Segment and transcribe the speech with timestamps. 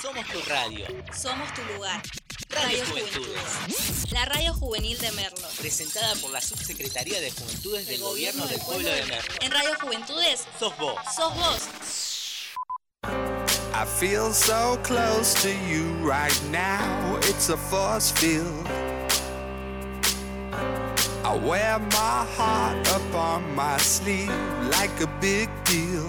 [0.00, 0.86] Somos tu radio.
[1.12, 2.02] Somos tu lugar.
[2.50, 4.12] Radio Juventudes.
[4.12, 5.48] La radio juvenil de Merlo.
[5.58, 9.34] Presentada por la Subsecretaría de Juventudes del Gobierno del Pueblo de Merlo.
[9.40, 10.96] En Radio Juventudes Sos vos.
[11.14, 11.68] sos vos.
[13.72, 17.16] I feel so close to you right now.
[17.22, 18.66] It's a force field.
[21.24, 24.30] I wear my heart up on my sleeve
[24.70, 26.08] like a big deal.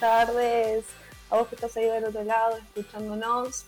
[0.00, 0.86] Tardes.
[1.30, 3.66] A vos que estás ahí del otro lado escuchándonos,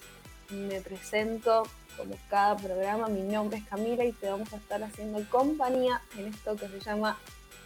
[0.51, 1.63] me presento
[1.97, 3.07] como cada programa.
[3.09, 6.81] Mi nombre es Camila y te vamos a estar haciendo compañía en esto que se
[6.81, 7.19] llama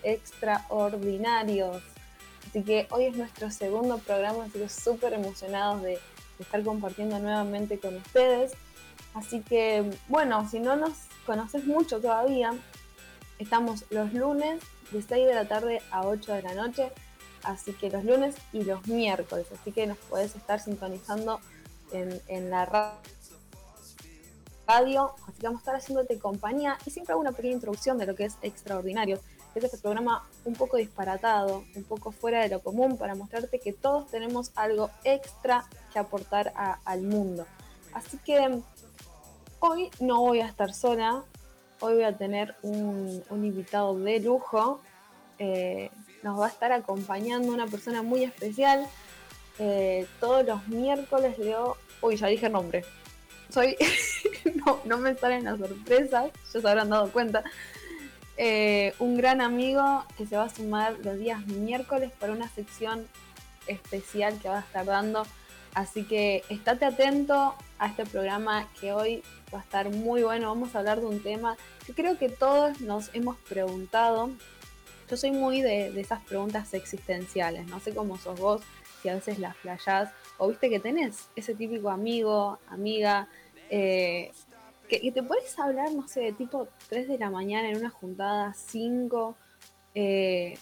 [0.03, 1.83] Extraordinarios.
[2.47, 6.01] Así que hoy es nuestro segundo programa, así que súper emocionados de, de
[6.41, 8.53] estar compartiendo nuevamente con ustedes.
[9.15, 10.93] Así que, bueno, si no nos
[11.25, 12.53] conoces mucho todavía,
[13.39, 16.93] estamos los lunes de 6 de la tarde a 8 de la noche,
[17.47, 21.41] así que los lunes y los miércoles, así que nos puedes estar sintonizando
[21.93, 22.99] en, en la ra-
[24.67, 28.07] radio, así que vamos a estar haciéndote compañía y siempre hago una pequeña introducción de
[28.07, 29.21] lo que es Extraordinarios,
[29.53, 33.59] que es este programa un poco disparatado, un poco fuera de lo común, para mostrarte
[33.59, 36.53] que todos tenemos algo extra que aportar
[36.85, 37.47] al mundo.
[37.95, 38.61] Así que
[39.59, 41.25] Hoy no voy a estar sola,
[41.81, 44.81] hoy voy a tener un, un invitado de lujo.
[45.39, 45.91] Eh,
[46.23, 48.87] nos va a estar acompañando una persona muy especial.
[49.59, 51.77] Eh, todos los miércoles leo.
[52.01, 52.85] Uy, ya dije nombre.
[53.51, 53.77] Soy.
[54.67, 57.45] no, no me salen las sorpresas, ya se habrán dado cuenta.
[58.39, 63.07] Eh, un gran amigo que se va a sumar los días miércoles para una sección
[63.67, 65.27] especial que va a estar dando.
[65.75, 69.23] Así que estate atento a este programa que hoy
[69.55, 70.49] va a estar muy bueno.
[70.49, 74.31] Vamos a hablar de un tema que creo que todos nos hemos preguntado.
[75.09, 77.67] Yo soy muy de, de esas preguntas existenciales.
[77.69, 78.63] No sé cómo sos vos,
[79.03, 83.29] si a veces las playás o viste que tenés ese típico amigo, amiga,
[83.71, 84.33] eh,
[84.89, 87.91] que, que te puedes hablar, no sé, de tipo 3 de la mañana en una
[87.91, 89.37] juntada, 5,
[89.95, 90.59] eh,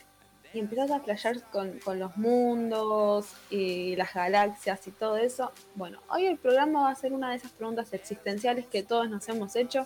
[0.54, 5.50] y empezás a flashear con, con los mundos y las galaxias y todo eso.
[5.74, 9.28] Bueno, hoy el programa va a ser una de esas preguntas existenciales que todos nos
[9.28, 9.84] hemos hecho.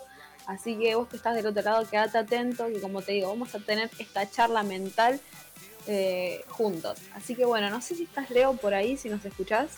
[0.48, 3.54] Así que vos que estás del otro lado, quédate atento, que como te digo, vamos
[3.54, 5.20] a tener esta charla mental
[5.86, 6.98] eh, juntos.
[7.12, 9.72] Así que bueno, no sé si estás Leo por ahí, si nos escuchás.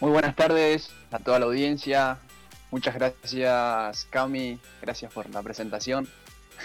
[0.00, 2.18] Muy buenas tardes a toda la audiencia.
[2.70, 4.58] Muchas gracias, Cami.
[4.80, 6.08] Gracias por la presentación.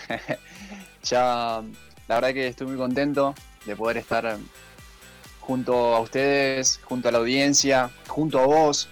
[1.03, 1.61] ya,
[2.07, 3.35] la verdad que estoy muy contento
[3.65, 4.37] de poder estar
[5.41, 8.87] junto a ustedes, junto a la audiencia, junto a vos.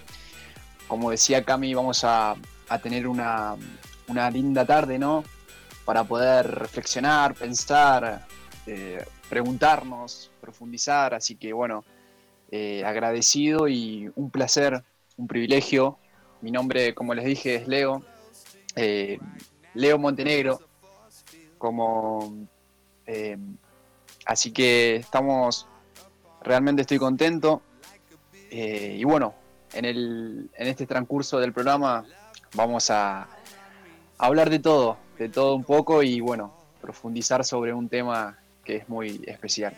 [0.94, 2.36] Como decía Cami, vamos a,
[2.80, 3.56] tener una,
[4.32, 5.24] linda tarde, ¿no?
[5.84, 8.24] Para poder reflexionar, pensar,
[8.64, 11.12] eh, preguntarnos, profundizar.
[11.12, 11.84] Así que bueno,
[12.52, 14.84] eh, agradecido y un placer,
[15.16, 15.98] un privilegio.
[16.42, 18.04] Mi nombre, como les dije, es Leo.
[18.76, 19.18] eh,
[19.74, 20.60] Leo Montenegro.
[21.58, 22.46] Como,
[24.26, 25.66] así que estamos,
[26.40, 27.62] realmente estoy contento.
[28.48, 29.34] y bueno,
[29.74, 32.04] en, el, en este transcurso del programa
[32.54, 33.28] vamos a,
[34.18, 38.88] hablar de todo, de todo un poco y bueno, profundizar sobre un tema que es
[38.88, 39.76] muy especial.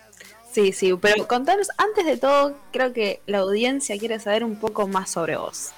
[0.53, 4.87] Sí, sí, pero contanos, antes de todo, creo que la audiencia quiere saber un poco
[4.87, 5.73] más sobre vos.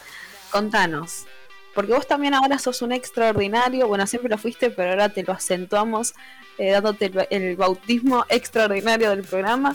[0.50, 1.26] Contanos,
[1.74, 5.32] porque vos también ahora sos un extraordinario, bueno, siempre lo fuiste, pero ahora te lo
[5.32, 6.14] acentuamos
[6.58, 9.74] eh, dándote el bautismo extraordinario del programa.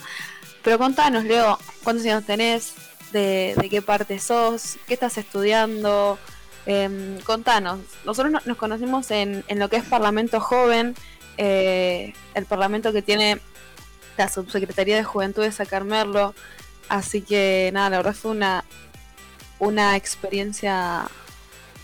[0.64, 2.74] Pero contanos, Leo, ¿cuántos años tenés?
[3.14, 4.78] ¿De, qué parte sos?
[4.88, 6.18] ¿Qué estás estudiando?
[6.66, 10.96] Em, contanos, nosotros no- nos conocimos en, en lo que es Parlamento Joven,
[11.38, 13.40] eh, el parlamento que tiene
[14.18, 16.34] la Subsecretaría de Juventud de Sacarmerlo.
[16.90, 18.64] Así que nada, la verdad fue una,
[19.60, 21.08] una experiencia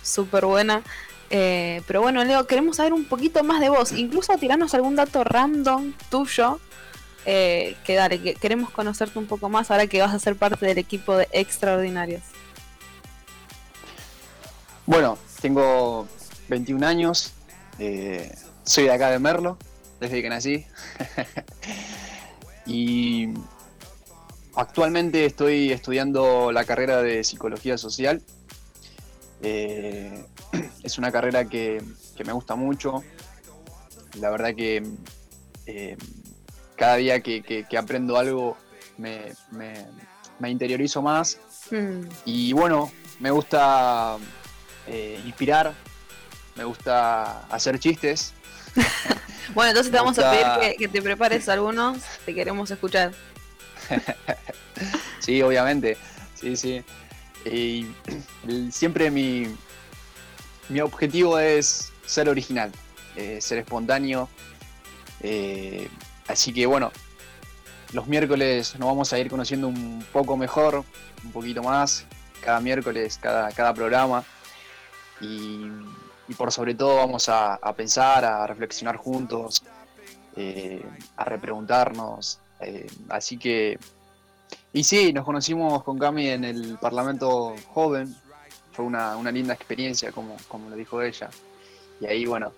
[0.02, 0.82] súper buena.
[1.30, 3.92] Eh, pero bueno, Leo, queremos saber un poquito más de vos.
[3.92, 6.60] Incluso tirarnos algún dato random tuyo.
[7.26, 11.28] Eh, queremos conocerte un poco más ahora que vas a ser parte del equipo de
[11.32, 12.24] Extraordinarios.
[14.86, 16.08] Bueno, tengo
[16.48, 17.34] 21 años,
[17.78, 18.34] eh,
[18.64, 19.58] soy de acá de Merlo,
[20.00, 20.66] desde que nací.
[22.66, 23.30] y
[24.56, 28.24] actualmente estoy estudiando la carrera de psicología social.
[29.42, 30.26] Eh,
[30.84, 31.82] es una carrera que,
[32.16, 33.04] que me gusta mucho.
[34.20, 34.84] La verdad que
[35.68, 35.98] eh,
[36.80, 38.58] cada día que, que- que aprendo algo
[38.98, 39.86] me, me-
[40.40, 41.38] me interiorizo más.
[41.72, 44.18] Mm, Y bueno, me gusta
[44.88, 45.74] eh, inspirar,
[46.56, 48.34] me gusta hacer chistes.
[49.56, 53.12] Bueno, entonces te vamos a pedir que, que te prepares algunos, te queremos escuchar.
[55.20, 55.98] Sí, obviamente.
[56.36, 56.84] Sí, sí.
[57.46, 57.88] Y
[58.48, 59.48] el- siempre mi,
[60.70, 62.72] mi objetivo es ser original,
[63.16, 64.30] eh, ser espontáneo.
[65.22, 65.90] Eh,
[66.30, 66.92] así que bueno,
[67.94, 70.84] los miércoles nos vamos a ir conociendo un poco mejor,
[71.24, 72.06] un poquito más,
[72.42, 74.24] cada miércoles, cada, cada programa.
[75.22, 75.68] Y,
[76.38, 79.64] por sobre todo vamos a, a pensar, a reflexionar juntos,
[80.36, 80.86] eh,
[81.18, 82.40] a repreguntarnos.
[82.62, 83.80] eh, así que
[84.72, 88.16] y sí, nos conocimos con Cami en el Parlamento Joven.
[88.72, 91.30] Fue una, una linda experiencia, como, como lo dijo ella.
[92.00, 92.54] Y ahí, bueno,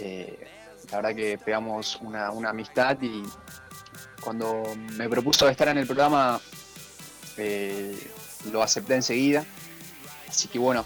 [0.00, 0.48] eh,
[0.94, 3.24] la verdad que pegamos una, una amistad y
[4.20, 4.62] cuando
[4.96, 6.40] me propuso estar en el programa,
[7.36, 7.98] eh,
[8.52, 9.44] lo acepté enseguida.
[10.28, 10.84] Así que bueno,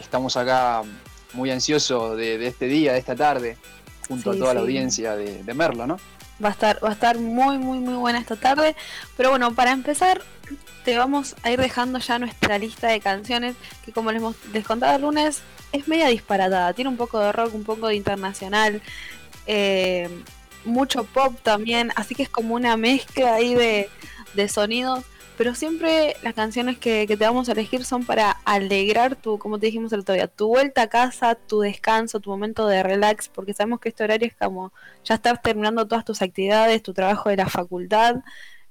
[0.00, 0.82] estamos acá
[1.34, 3.56] muy ansiosos de, de este día, de esta tarde,
[4.08, 5.98] junto Sí, a toda la audiencia de, de Merlo, ¿no?
[6.44, 8.74] Va a estar, va a estar muy, muy, muy buena esta tarde.
[9.16, 10.20] Pero bueno, para empezar,
[10.84, 13.54] te vamos a ir dejando ya nuestra lista de canciones,
[13.84, 14.20] que como les,
[14.52, 16.72] les contaba el lunes, es media disparatada.
[16.72, 18.82] Tiene un poco de rock, un poco de internacional,
[19.48, 20.08] eh,
[20.64, 23.88] mucho pop también, así que es como una mezcla ahí de,
[24.34, 25.04] de sonidos.
[25.38, 29.66] Pero siempre las canciones que, te vamos a elegir son para alegrar tu, como te
[29.66, 33.54] dijimos el otro día, tu vuelta a casa, tu descanso, tu momento de relax, porque
[33.54, 34.72] sabemos que este horario es como
[35.04, 38.16] ya estar terminando todas tus actividades, tu trabajo de la facultad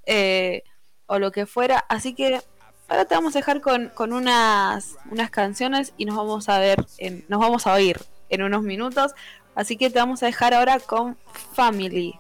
[0.06, 0.64] eh,
[1.06, 1.86] o lo que fuera.
[1.88, 2.42] Así que
[2.90, 6.86] ahora te vamos a dejar con, con unas, unas canciones y nos vamos a ver,
[6.98, 7.98] en, nos vamos a oír
[8.30, 9.14] en unos minutos.
[9.58, 11.18] Así que te vamos a dejar ahora con
[11.54, 12.14] Family.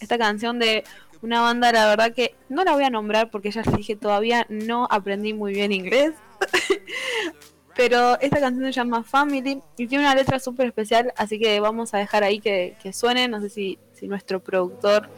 [0.00, 0.82] Esta canción de
[1.22, 4.46] una banda, la verdad que no la voy a nombrar porque ya les dije todavía
[4.48, 6.14] no aprendí muy bien inglés.
[7.76, 11.94] Pero esta canción se llama Family y tiene una letra súper especial, así que vamos
[11.94, 13.28] a dejar ahí que, suene.
[13.28, 15.08] No sé si, si nuestro productor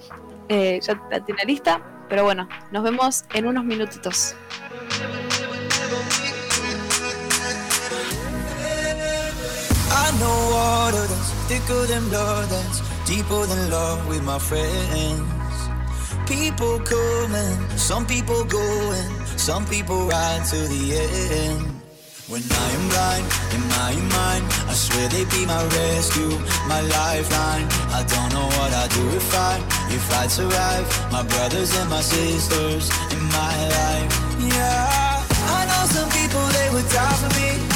[0.51, 4.37] eh, ya la tiene lista, pero bueno, nos vemos en unos minutitos.
[10.07, 15.57] I know water that's thicker than blood, that's deeper than love with my friends.
[16.29, 19.09] People coming, some people going,
[19.39, 20.83] some people ride to the
[21.45, 21.63] end.
[22.29, 26.37] When I am blind, in my mind, I swear they be my rescue,
[26.69, 27.67] my lifeline.
[27.99, 29.57] I don't know what I'd do if I,
[29.89, 30.87] if I'd survive.
[31.13, 34.11] My brothers and my sisters in my life.
[34.53, 35.25] Yeah,
[35.57, 37.74] I know some people they would die for me.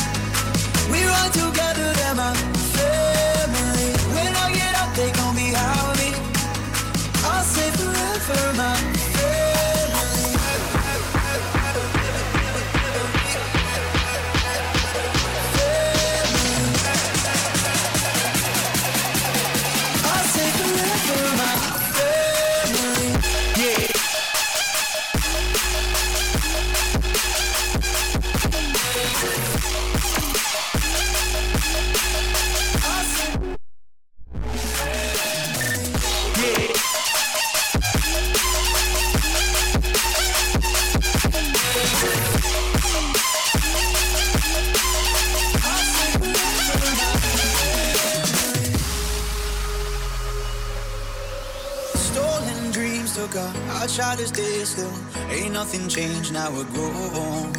[53.36, 54.92] Our, I try to stay still.
[55.30, 57.52] Ain't nothing changed, now we're grown.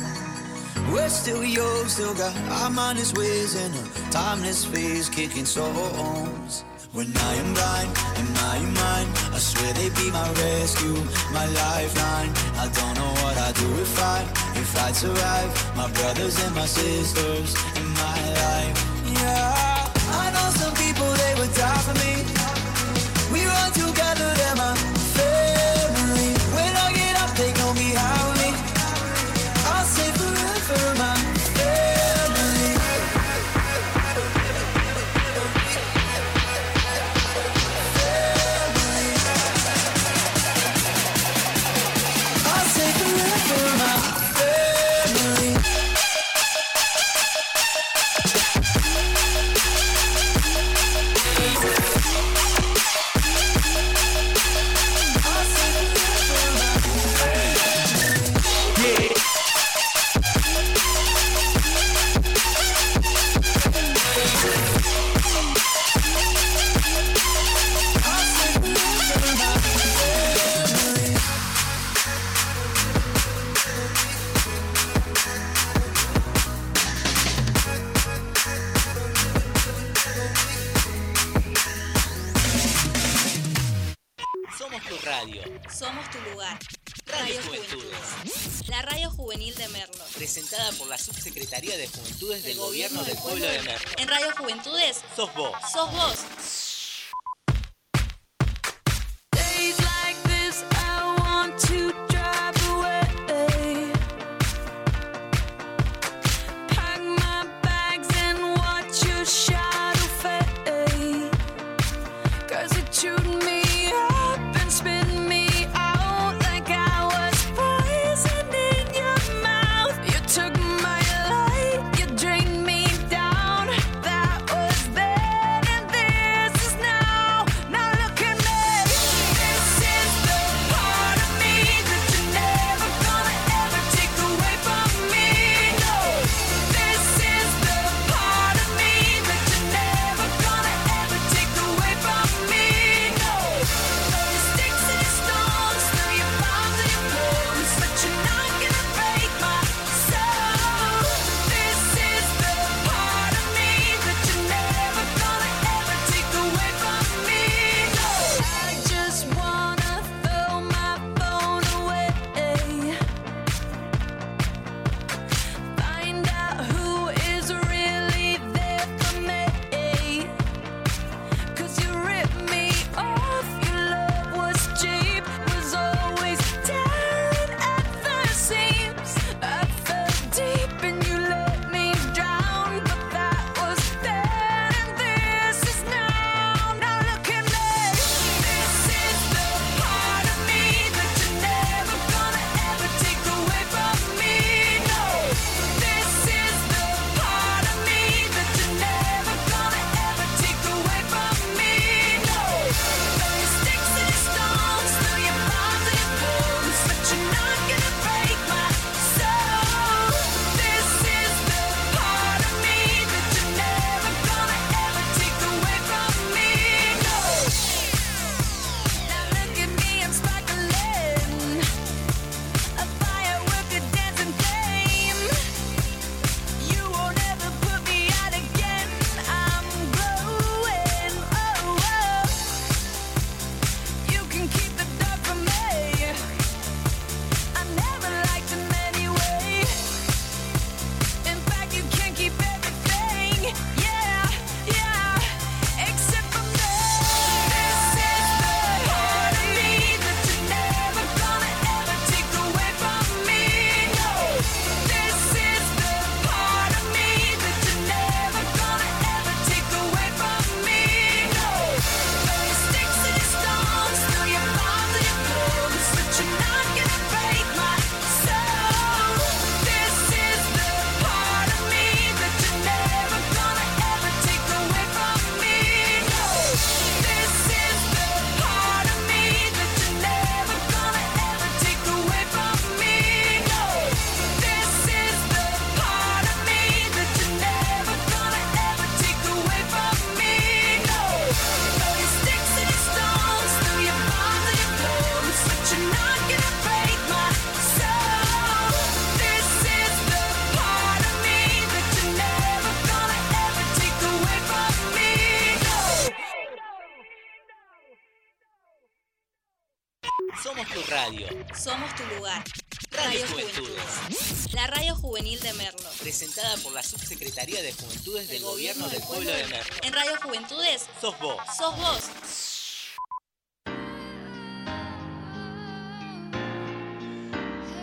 [0.91, 3.73] We're still young, still got our mind is whizzing.
[3.73, 6.63] A timeless phase kicking songs.
[6.91, 10.97] When I am blind, in my mind, I swear they be my rescue,
[11.31, 12.31] my lifeline.
[12.57, 14.21] I don't know what I'd do if I,
[14.55, 15.51] if I'd survive.
[15.77, 18.75] My brothers and my sisters in my life.
[19.21, 19.91] Yeah,
[20.23, 22.18] I know some people they would die for me.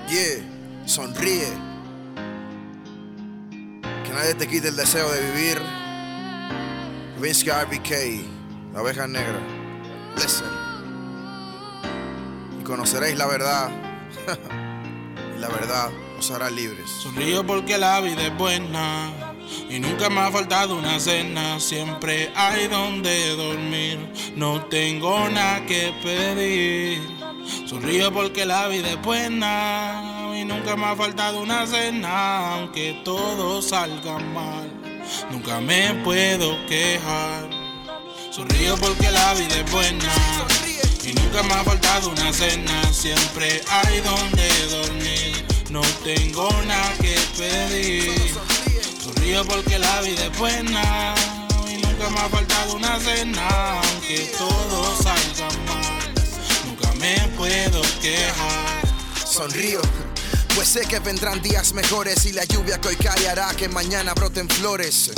[0.08, 1.48] Yeah, sonríe.
[4.04, 5.60] Que nadie te quite el deseo de vivir.
[7.20, 7.90] Vince RBK,
[8.72, 9.40] la abeja negra.
[12.60, 13.70] Y conoceréis la verdad.
[15.36, 16.88] y la verdad os hará libres.
[17.02, 19.25] Sonrío porque la vida es buena.
[19.68, 23.98] Y nunca me ha faltado una cena, siempre hay donde dormir.
[24.36, 27.00] No tengo nada que pedir.
[27.66, 30.32] Sonrío porque la vida es buena.
[30.36, 34.70] Y nunca me ha faltado una cena, aunque todo salga mal.
[35.30, 37.48] Nunca me puedo quejar.
[38.30, 40.12] Sonrío porque la vida es buena.
[41.04, 45.46] Y nunca me ha faltado una cena, siempre hay donde dormir.
[45.70, 48.12] No tengo nada que pedir
[49.26, 51.14] río porque la vida es buena
[51.68, 56.14] y nunca me ha faltado una cena, aunque todo salga mal,
[56.66, 58.86] nunca me puedo quejar.
[59.26, 59.80] Sonrío.
[60.54, 64.14] Pues sé que vendrán días mejores y la lluvia que hoy cae hará que mañana
[64.14, 65.10] broten flores.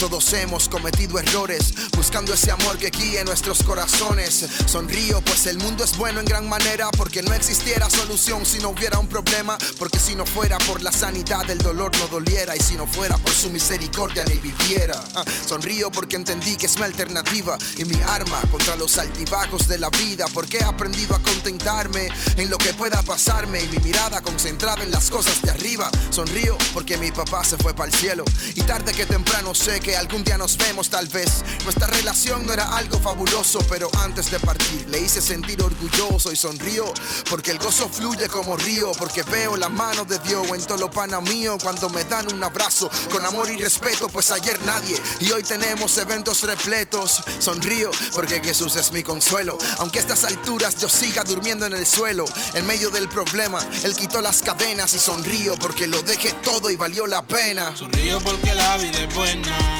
[0.00, 4.46] Todos hemos cometido errores, buscando ese amor que guíe nuestros corazones.
[4.66, 8.68] Sonrío, pues el mundo es bueno en gran manera, porque no existiera solución si no
[8.70, 12.60] hubiera un problema, porque si no fuera por la sanidad el dolor no doliera, y
[12.60, 15.02] si no fuera por su misericordia ni viviera.
[15.14, 19.78] Ah, Sonrío porque entendí que es mi alternativa y mi arma contra los altibajos de
[19.78, 24.20] la vida, porque he aprendido a contentarme en lo que pueda pasarme y mi mirada
[24.20, 25.90] concentrada en las cosas de arriba.
[26.10, 28.24] Sonrío porque mi papá se fue para el cielo
[28.54, 31.44] y tarde que temprano sé que algún día nos vemos tal vez.
[31.64, 36.36] Nuestra relación no era algo fabuloso, pero antes de partir le hice sentir orgulloso y
[36.36, 36.92] sonrío
[37.30, 40.90] porque el gozo fluye como río, porque veo la mano de Dios en todo lo
[40.90, 45.30] pana mío cuando me dan un abrazo con amor y respeto, pues ayer nadie y
[45.30, 47.22] hoy tenemos eventos repletos.
[47.38, 51.86] Sonrío porque Jesús es mi consuelo, aunque a estas alturas yo siga durmiendo en el
[51.86, 52.24] suelo,
[52.54, 56.76] en medio del problema, Él quitó las cadenas y sonrío porque lo dejé todo y
[56.76, 57.76] valió la pena.
[57.76, 59.75] Sonrío porque la vida es buena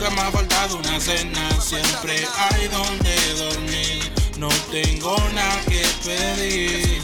[0.00, 1.60] nunca me ha faltado una cena.
[1.60, 7.02] Siempre hay donde dormir, no tengo nada que pedir.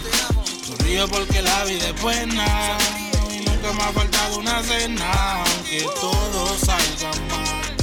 [0.66, 2.78] Sonrío porque la vida es buena
[3.30, 5.44] y nunca me ha faltado una cena.
[5.44, 7.76] Aunque todo salga mal,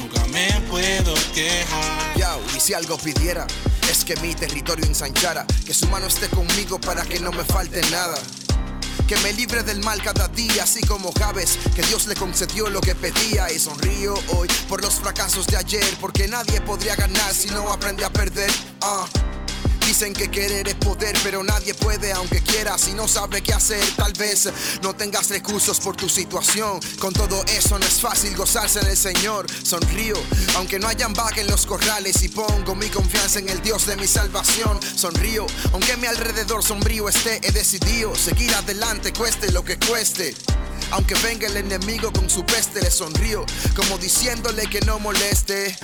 [0.00, 2.16] nunca me puedo quejar.
[2.54, 3.46] Y si algo pidiera,
[3.90, 7.82] es que mi territorio ensanchara, que su mano esté conmigo para que no me falte
[7.90, 8.18] nada.
[9.06, 12.80] Que me libre del mal cada día, así como Javes, que Dios le concedió lo
[12.80, 13.52] que pedía.
[13.52, 18.04] Y sonrío hoy por los fracasos de ayer, porque nadie podría ganar si no aprende
[18.04, 18.50] a perder.
[18.80, 19.06] Ah.
[19.86, 22.76] Dicen que querer es poder, pero nadie puede aunque quiera.
[22.76, 24.48] Si no sabe qué hacer, tal vez
[24.82, 26.80] no tengas recursos por tu situación.
[26.98, 29.46] Con todo eso no es fácil gozarse en el Señor.
[29.62, 30.16] Sonrío,
[30.56, 33.96] aunque no hayan vaca en los corrales y pongo mi confianza en el Dios de
[33.96, 34.78] mi salvación.
[34.96, 40.34] Sonrío, aunque mi alrededor sombrío esté, he decidido seguir adelante, cueste lo que cueste.
[40.92, 43.44] Aunque venga el enemigo con su peste, le sonrío,
[43.74, 45.76] como diciéndole que no moleste.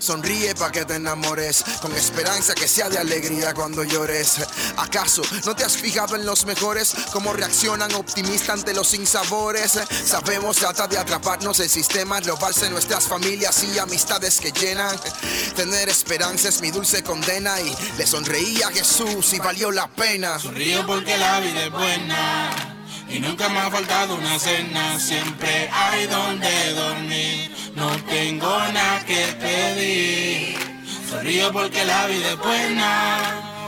[0.00, 3.17] Sonríe pa' que te enamores, con esperanza que sea de alegría
[3.54, 4.38] cuando llores.
[4.76, 6.94] ¿Acaso no te has fijado en los mejores?
[7.12, 9.78] Cómo reaccionan optimistas ante los sinsabores.
[10.04, 14.96] Sabemos trata de atraparnos el sistema, robarse nuestras familias y amistades que llenan.
[15.56, 20.38] Tener esperanza es mi dulce condena y le sonreí a Jesús y valió la pena.
[20.38, 22.50] Sonrío porque la vida es buena
[23.08, 24.98] y nunca me ha faltado una cena.
[25.00, 30.77] Siempre hay donde dormir, no tengo nada que pedir.
[31.08, 33.18] Sonrío porque la vida es buena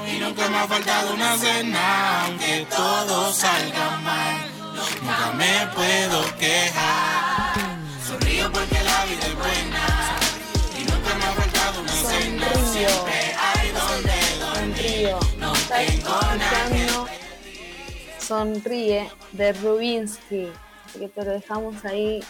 [0.06, 2.26] y nunca me ha faltado una cena.
[2.26, 4.36] Aunque todo salga mal,
[4.74, 7.54] nunca me puedo quejar.
[8.06, 10.18] Sonrío porque la vida es buena
[10.78, 12.46] y nunca me ha faltado una cena.
[12.72, 14.20] Siempre hay donde
[15.38, 17.06] no tengo nada
[18.18, 20.52] Sonríe de Rubinsky.
[20.84, 22.22] Así que te lo dejamos ahí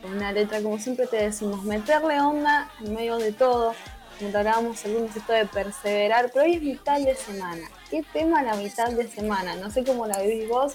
[0.00, 3.74] con una letra, como siempre te decimos, meterle onda en medio de todo.
[4.20, 7.68] Hablábamos algunos esto de perseverar, pero hoy es mitad de semana.
[7.88, 9.54] ¿Qué tema la mitad de semana?
[9.56, 10.74] No sé cómo la vivís vos,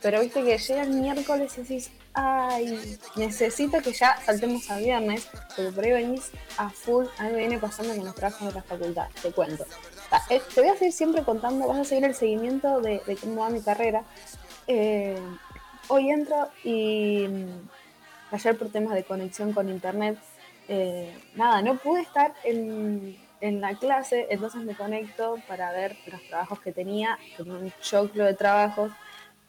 [0.00, 5.28] pero viste que llega el miércoles y decís, ay, necesito que ya saltemos a viernes,
[5.56, 7.06] porque por ahí venís a full.
[7.18, 9.64] A mí me viene pasando con los trabajos de la facultad, te cuento.
[10.10, 13.16] Ah, eh, Te voy a seguir siempre contando, vas a seguir el seguimiento de, de
[13.16, 14.02] cómo va mi carrera.
[14.66, 15.18] Eh,
[15.88, 17.68] hoy entro y mm,
[18.32, 20.18] ayer por temas de conexión con internet,
[20.74, 26.22] eh, nada, no pude estar en, en la clase, entonces me conecto para ver los
[26.22, 28.90] trabajos que tenía, tenía un choclo de trabajos.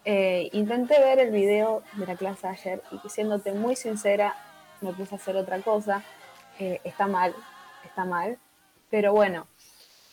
[0.03, 4.35] Eh, intenté ver el video de la clase ayer y siéndote muy sincera,
[4.81, 6.03] me puse a hacer otra cosa.
[6.59, 7.33] Eh, está mal,
[7.85, 8.37] está mal,
[8.89, 9.47] pero bueno,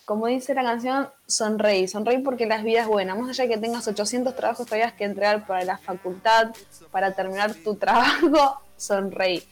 [0.05, 3.16] como dice la canción, sonreí, sonreí porque la vida es buena.
[3.16, 6.51] Más allá de que tengas 800 trabajos todavía que entregar para la facultad,
[6.92, 9.42] para terminar tu trabajo, sonreí.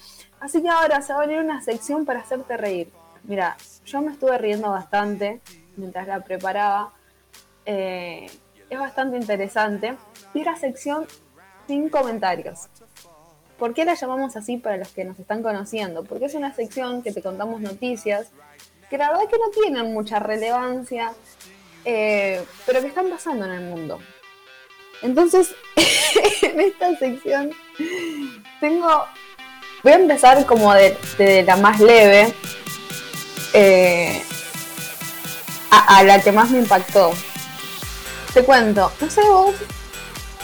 [0.40, 2.92] Así que ahora se va a venir una sección para hacerte reír.
[3.24, 5.40] Mira, yo me estuve riendo bastante
[5.76, 6.92] mientras la preparaba.
[7.66, 8.30] Eh,
[8.70, 9.96] es bastante interesante.
[10.34, 11.06] Y la sección
[11.66, 12.68] sin comentarios.
[13.58, 16.04] ¿Por qué la llamamos así para los que nos están conociendo?
[16.04, 18.30] Porque es una sección que te contamos noticias
[18.88, 21.12] que la verdad que no tienen mucha relevancia,
[21.84, 23.98] eh, pero que están pasando en el mundo.
[25.02, 25.54] Entonces,
[26.42, 27.50] en esta sección
[28.60, 29.04] tengo...
[29.88, 30.98] Voy a empezar como de,
[31.46, 32.34] la más leve
[33.54, 34.22] eh,
[35.70, 37.10] a, la que más me impactó.
[38.34, 39.54] Te cuento, no sé vos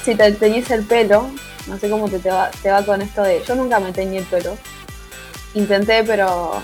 [0.03, 1.31] si te teñís el pelo,
[1.67, 3.45] no sé cómo te, te, va, te va con esto de...
[3.47, 4.57] Yo nunca me teñí el pelo.
[5.53, 6.63] Intenté, pero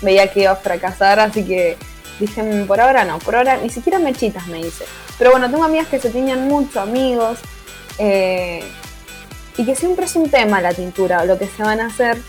[0.00, 1.76] veía que iba a fracasar, así que
[2.18, 4.86] Dije, "Mm, por ahora no, por ahora ni siquiera mechitas me dice.
[5.18, 7.38] Pero bueno, tengo amigas que se tiñen mucho, amigos,
[7.98, 8.64] eh,
[9.58, 12.22] y que siempre es un tema la tintura o lo que se van a hacer.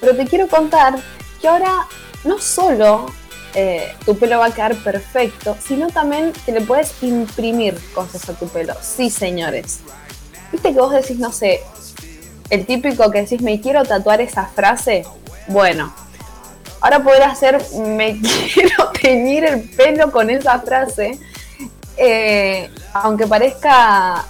[0.00, 0.94] Pero te quiero contar
[1.40, 1.86] que ahora
[2.24, 3.06] no solo
[3.54, 8.34] eh, tu pelo va a quedar perfecto, sino también que le puedes imprimir cosas a
[8.34, 8.74] tu pelo.
[8.80, 9.80] Sí, señores.
[10.52, 11.60] Viste que vos decís, no sé,
[12.48, 15.04] el típico que decís, me quiero tatuar esa frase.
[15.48, 15.92] Bueno,
[16.80, 18.20] ahora poder hacer, me
[18.54, 21.18] quiero teñir el pelo con esa frase.
[21.96, 24.24] Eh, aunque parezca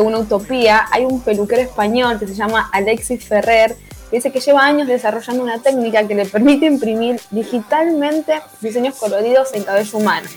[0.00, 3.76] una utopía, hay un peluquero español que se llama Alexis Ferrer,
[4.10, 9.52] que dice que lleva años desarrollando una técnica que le permite imprimir digitalmente diseños coloridos
[9.54, 10.28] en cabello humano.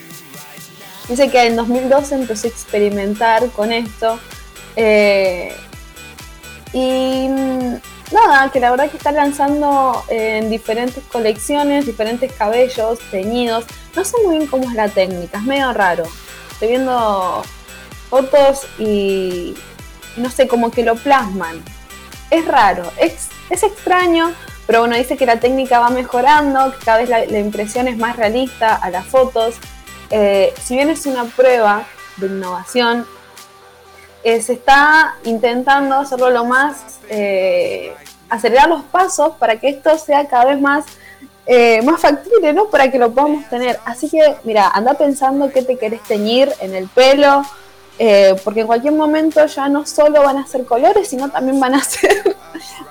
[1.08, 4.20] Dice que en 2012 empezó a experimentar con esto.
[4.76, 5.54] eh,
[6.72, 7.76] y mm,
[8.12, 13.66] nada, que la verdad que está lanzando en diferentes colecciones, diferentes cabellos, teñidos.
[13.96, 16.04] No sé muy bien cómo es la técnica, es medio raro.
[16.52, 17.42] Estoy viendo
[18.10, 19.56] fotos y
[20.18, 21.64] no sé, como que lo plasman.
[22.30, 24.32] Es raro, es, es extraño,
[24.68, 28.18] pero bueno, dice que la técnica va mejorando, que cada vez la, impresión es más
[28.18, 29.56] realista a las fotos.
[30.12, 31.86] Eh, si bien es una prueba
[32.18, 33.06] de innovación,
[34.24, 37.94] eh, se está intentando hacerlo lo más, eh,
[38.30, 40.86] acelerar los pasos para que esto sea cada vez más,
[41.46, 42.66] eh, más factible, ¿no?
[42.66, 43.80] Para que lo podamos tener.
[43.86, 47.44] Así que, mira, anda pensando qué te querés teñir en el pelo,
[48.02, 51.76] eh, porque en cualquier momento ya no solo van a ser colores, sino también van
[51.76, 52.36] a ser,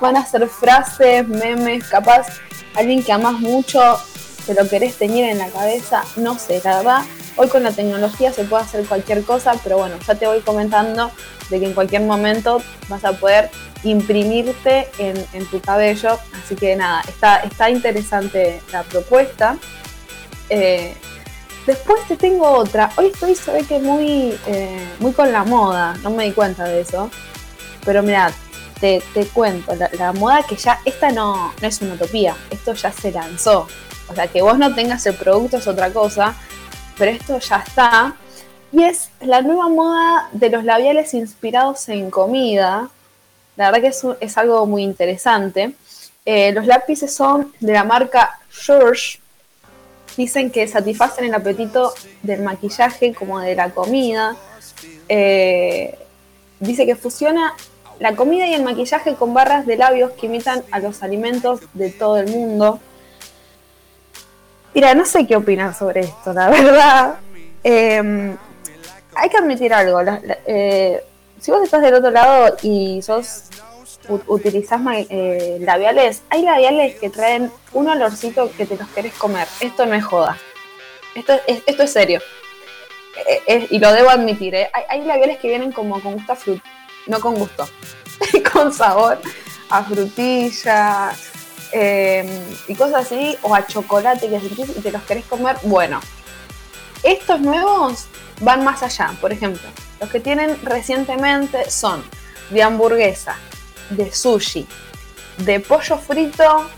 [0.01, 2.27] van a ser frases, memes, capaz
[2.75, 3.81] alguien que amas mucho,
[4.47, 7.03] te lo querés teñir en la cabeza, no sé, la verdad,
[7.37, 11.11] hoy con la tecnología se puede hacer cualquier cosa, pero bueno, ya te voy comentando
[11.49, 13.51] de que en cualquier momento vas a poder
[13.85, 19.57] imprimirte en, tu cabello, así que nada, está, está interesante la propuesta.
[20.51, 20.94] Eh,
[21.68, 22.90] Después te tengo otra.
[22.96, 25.94] Hoy estoy, se ve que muy, eh, muy con la moda.
[26.02, 27.11] No me di cuenta de eso.
[27.85, 28.33] Pero mira,
[28.81, 29.74] te, te cuento.
[29.98, 32.35] La, moda que ya, esta no, no es una utopía.
[32.48, 33.68] Esto ya se lanzó.
[34.09, 36.35] O sea, que vos no tengas el producto es otra cosa.
[36.96, 38.16] Pero esto ya está.
[38.72, 42.88] Y es la nueva moda de los labiales inspirados en comida.
[43.57, 45.74] La verdad que es, es algo muy interesante.
[46.24, 49.18] Eh, los lápices son de la marca George
[50.18, 54.37] dicen que satisfacen el apetito del maquillaje como de la comida.
[55.09, 55.96] Eh,
[56.59, 57.54] dice que fusiona
[58.00, 61.90] la comida y el maquillaje con barras de labios que imitan a los alimentos de
[61.90, 62.81] todo el mundo.
[64.74, 67.14] Mira, no sé qué opinan sobre esto, la verdad.
[67.62, 68.37] Eh,
[69.14, 70.00] hay que admitir algo.
[70.46, 71.00] eh,
[71.40, 73.44] si vos estás del otro lado y sos
[74.09, 79.47] utilizás eh, labiales, hay labiales que traen un olorcito que te los querés comer.
[79.61, 80.37] Esto no es joda.
[81.14, 82.21] Esto es, esto es serio.
[83.47, 84.71] Eh, y lo debo admitir, ¿eh?
[84.88, 86.62] hay, labiales que vienen como con gusto a frut,
[87.07, 87.68] no con gusto,
[88.53, 89.21] con sabor
[89.71, 91.12] a frutilla
[91.73, 95.57] eh, y cosas así, o a chocolate que sentís y te los querés comer.
[95.62, 96.01] Bueno,
[97.03, 98.07] estos nuevos
[98.40, 99.12] van más allá.
[99.21, 99.68] Por ejemplo,
[100.01, 102.03] los que tienen recientemente son
[102.51, 103.37] de hamburguesa,
[103.90, 104.66] de sushi,
[105.38, 106.68] de pollo frito,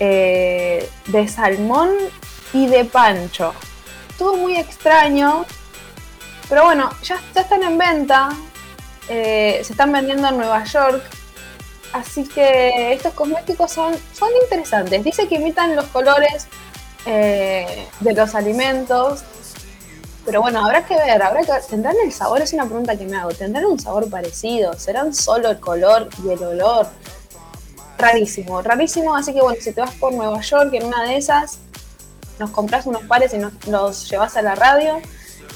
[0.00, 1.90] eh, de salmón
[2.52, 3.54] y de pancho.
[4.16, 5.44] Todo muy extraño,
[6.48, 8.30] pero bueno, ya, ya están en venta.
[9.08, 11.02] eh, se están vendiendo en Nueva York.
[11.92, 15.02] Así que estos cosméticos son, son interesantes.
[15.02, 16.46] Dice que imitan los colores
[17.06, 19.24] eh, de los alimentos.
[20.28, 21.62] Pero bueno, habrá que ver, habrá que ver.
[21.62, 22.42] ¿Tendrán el sabor?
[22.42, 23.30] Es una pregunta que me hago.
[23.30, 24.74] ¿Tendrán un sabor parecido?
[24.74, 26.86] ¿Serán solo el color y el olor?
[27.96, 29.16] Rarísimo, rarísimo.
[29.16, 31.56] Así que bueno, si te vas por Nueva York en una de esas,
[32.38, 35.00] nos compras unos pares y nos, los llevas a la radio.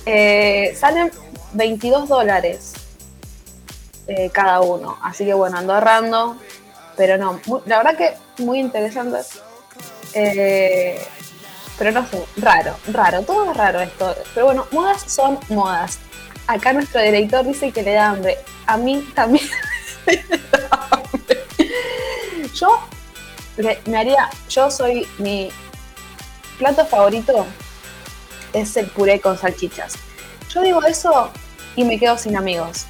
[0.06, 1.12] Eh, salen
[1.52, 2.72] 22 dólares
[4.06, 4.96] eh, cada uno.
[5.02, 6.38] Así que bueno, ando ahorrando.
[6.96, 9.18] Pero no, la verdad que muy interesante.
[10.14, 10.98] Eh,
[11.78, 14.14] pero no sé, raro, raro, todo es raro esto.
[14.35, 15.98] Pero bueno, modas son modas.
[16.46, 18.38] Acá nuestro director dice que le da hambre.
[18.66, 19.46] A mí también.
[22.54, 22.68] Yo
[23.56, 25.50] me haría, yo soy mi
[26.58, 27.46] plato favorito
[28.52, 29.94] es el puré con salchichas.
[30.50, 31.30] Yo digo eso
[31.76, 32.87] y me quedo sin amigos,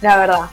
[0.00, 0.50] la verdad.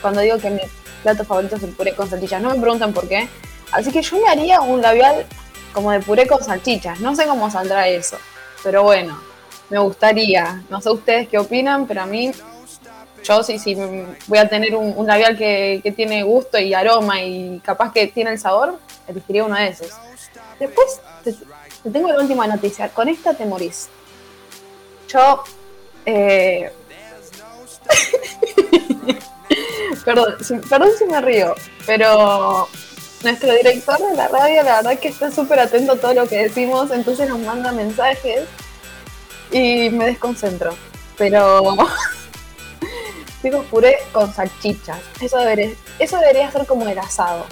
[0.00, 0.60] Cuando digo que mi
[1.02, 3.28] plato favorito es el puré con salchichas, no me preguntan por qué.
[3.72, 5.26] Así que yo me haría un labial
[5.74, 7.00] como de puré con salchichas.
[7.00, 8.16] No sé cómo saldrá eso,
[8.62, 9.20] pero bueno,
[9.68, 10.62] me gustaría.
[10.70, 12.32] No sé ustedes qué opinan, pero a mí,
[13.22, 13.76] yo sí, sí,
[14.26, 18.30] voy a tener un, un labial que, tiene gusto y aroma y capaz que tiene
[18.30, 19.90] el sabor, elegiría uno de esos.
[20.58, 21.34] Después te,
[21.82, 22.88] Te tengo la última noticia.
[22.88, 23.88] Con esta te morís.
[25.08, 25.42] Yo.
[26.06, 26.72] eh,
[30.04, 30.34] perdón,
[30.68, 31.54] perdón si me río,
[31.86, 32.68] pero
[33.24, 36.36] nuestro director de la radio, la verdad que está súper atento a todo lo que
[36.36, 38.42] decimos, entonces nos manda mensajes
[39.50, 40.76] y me desconcentro.
[41.16, 41.62] Pero.
[43.42, 44.98] Digo puré con salchichas.
[45.20, 47.46] Eso debería, eso debería ser como el asado.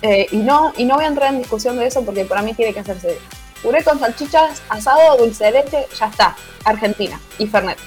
[0.00, 2.54] Eh, y, no, y no voy a entrar en discusión de eso porque para mí
[2.54, 3.18] tiene que hacerse
[3.62, 6.36] puré con salchichas, asado, dulce de leche, ya está.
[6.64, 7.78] Argentina y Fernet.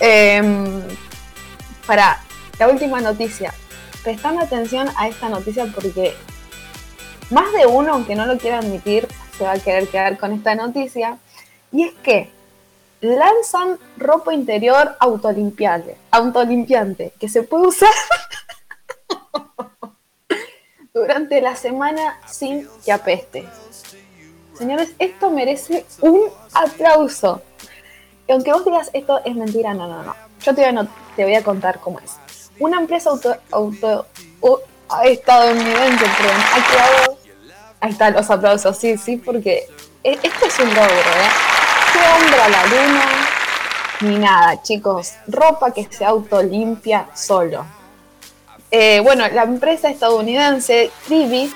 [0.00, 0.82] Em,
[1.86, 2.20] para
[2.58, 3.52] la última noticia.
[4.08, 6.14] Prestando atención a esta noticia porque
[7.28, 10.54] más de uno, aunque no lo quiera admitir, se va a querer quedar con esta
[10.54, 11.18] noticia.
[11.70, 12.30] Y es que
[13.02, 17.92] lanzan ropa interior autolimpiable, autolimpiante, que se puede usar
[20.94, 23.46] durante la semana sin que apeste.
[24.54, 27.42] Señores, esto merece un aplauso.
[28.26, 30.16] Aunque vos digas esto es mentira, no, no, no.
[30.40, 32.16] Yo te voy a, te voy a contar cómo es.
[32.60, 34.06] Una empresa auto, auto
[34.40, 34.58] u-
[35.04, 37.18] estadounidense, ha creado...
[37.80, 39.68] Ahí están los aplausos, sí, sí, porque
[40.02, 41.30] e- esto es un logro, ¿eh?
[41.92, 43.04] ¿Qué hombre a la luna?
[44.00, 45.12] Ni nada, chicos.
[45.28, 47.64] Ropa que se autolimpia solo.
[48.70, 51.52] Eh, bueno, la empresa estadounidense Trivi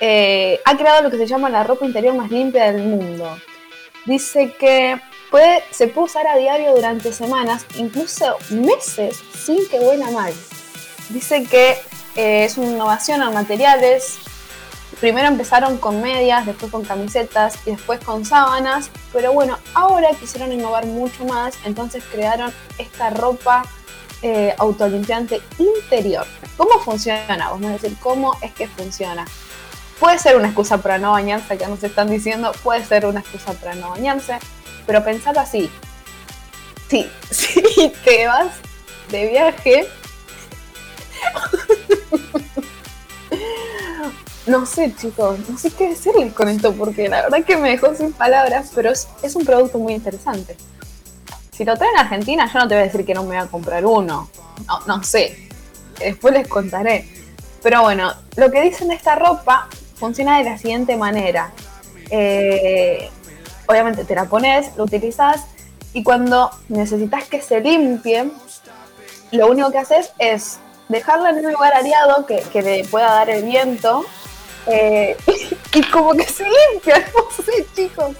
[0.00, 3.36] eh, ha creado lo que se llama la ropa interior más limpia del mundo.
[4.06, 5.00] Dice que
[5.32, 10.32] puede, se puede usar a diario durante semanas, incluso meses, sin que huela mal.
[11.08, 11.70] Dice que
[12.14, 14.18] eh, es una innovación en materiales.
[15.00, 18.90] Primero empezaron con medias, después con camisetas y después con sábanas.
[19.12, 23.64] Pero bueno, ahora quisieron innovar mucho más, entonces crearon esta ropa
[24.20, 26.26] eh, autolimpiante interior.
[26.58, 27.48] ¿Cómo funciona?
[27.50, 29.24] Vamos a decir, ¿cómo es que funciona?
[29.98, 33.52] Puede ser una excusa para no bañarse, que nos están diciendo, puede ser una excusa
[33.54, 34.38] para no bañarse,
[34.86, 35.70] pero pensad así.
[36.88, 38.52] Si, si te vas
[39.10, 39.86] de viaje,
[44.46, 47.94] no sé chicos, no sé qué decirles con esto, porque la verdad que me dejó
[47.94, 50.56] sin palabras, pero es, es un producto muy interesante.
[51.52, 53.36] Si lo traen a Argentina, yo no te voy a decir que no me voy
[53.36, 54.30] a comprar uno.
[54.66, 55.48] No, no sé.
[55.98, 57.06] Después les contaré.
[57.62, 61.52] Pero bueno, lo que dicen de esta ropa funciona de la siguiente manera.
[62.10, 63.10] Eh,
[63.72, 65.46] obviamente te la pones, lo utilizas
[65.92, 68.30] y cuando necesitas que se limpie,
[69.30, 70.58] lo único que haces es
[70.88, 74.04] dejarla en un lugar areado que, que le pueda dar el viento
[74.66, 75.16] eh,
[75.74, 78.16] y como que se limpia, no sé chicos.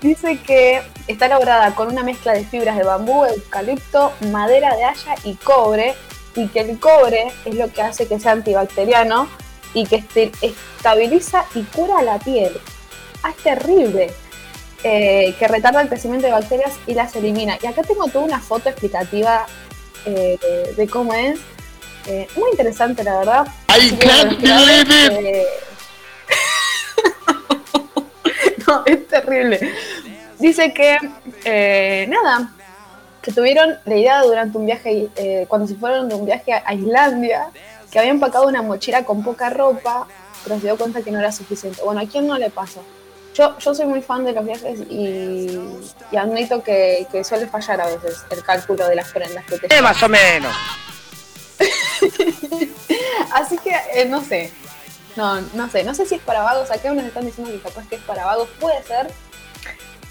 [0.00, 5.14] Dice que está elaborada con una mezcla de fibras de bambú, eucalipto, madera de haya
[5.24, 5.94] y cobre,
[6.34, 9.28] y que el cobre es lo que hace que sea antibacteriano
[9.74, 12.58] y que este- estabiliza y cura la piel.
[13.22, 14.10] Ah, es terrible.
[14.82, 17.58] Eh, que retarda el crecimiento de bacterias y las elimina.
[17.62, 19.46] Y acá tengo toda una foto explicativa
[20.06, 20.38] eh,
[20.76, 21.38] de, cómo es.
[22.06, 23.46] Eh, muy interesante, la verdad.
[23.68, 25.44] Ver, eh,
[28.66, 29.72] no, es terrible.
[30.38, 30.96] Dice que,
[32.08, 32.52] nada,
[33.20, 35.08] que tuvieron la idea durante un viaje,
[35.48, 37.50] cuando se fueron de un viaje a Islandia,
[37.90, 40.06] que habían empacado una mochila con poca ropa,
[40.42, 41.82] pero se dio cuenta que no era suficiente.
[41.84, 42.80] Bueno, ¿a quién no le pasa?
[43.34, 45.58] Yo, yo soy muy fan de los viajes y,
[46.10, 49.82] y admito que, que suele fallar a veces el cálculo de las prendas que te
[49.82, 50.54] más o menos.
[53.32, 54.52] Así que, eh, no sé.
[55.16, 55.84] No, no sé.
[55.84, 56.70] No sé si es para vagos.
[56.70, 58.48] Acá unos están diciendo que capaz que es para vagos.
[58.58, 59.10] Puede ser.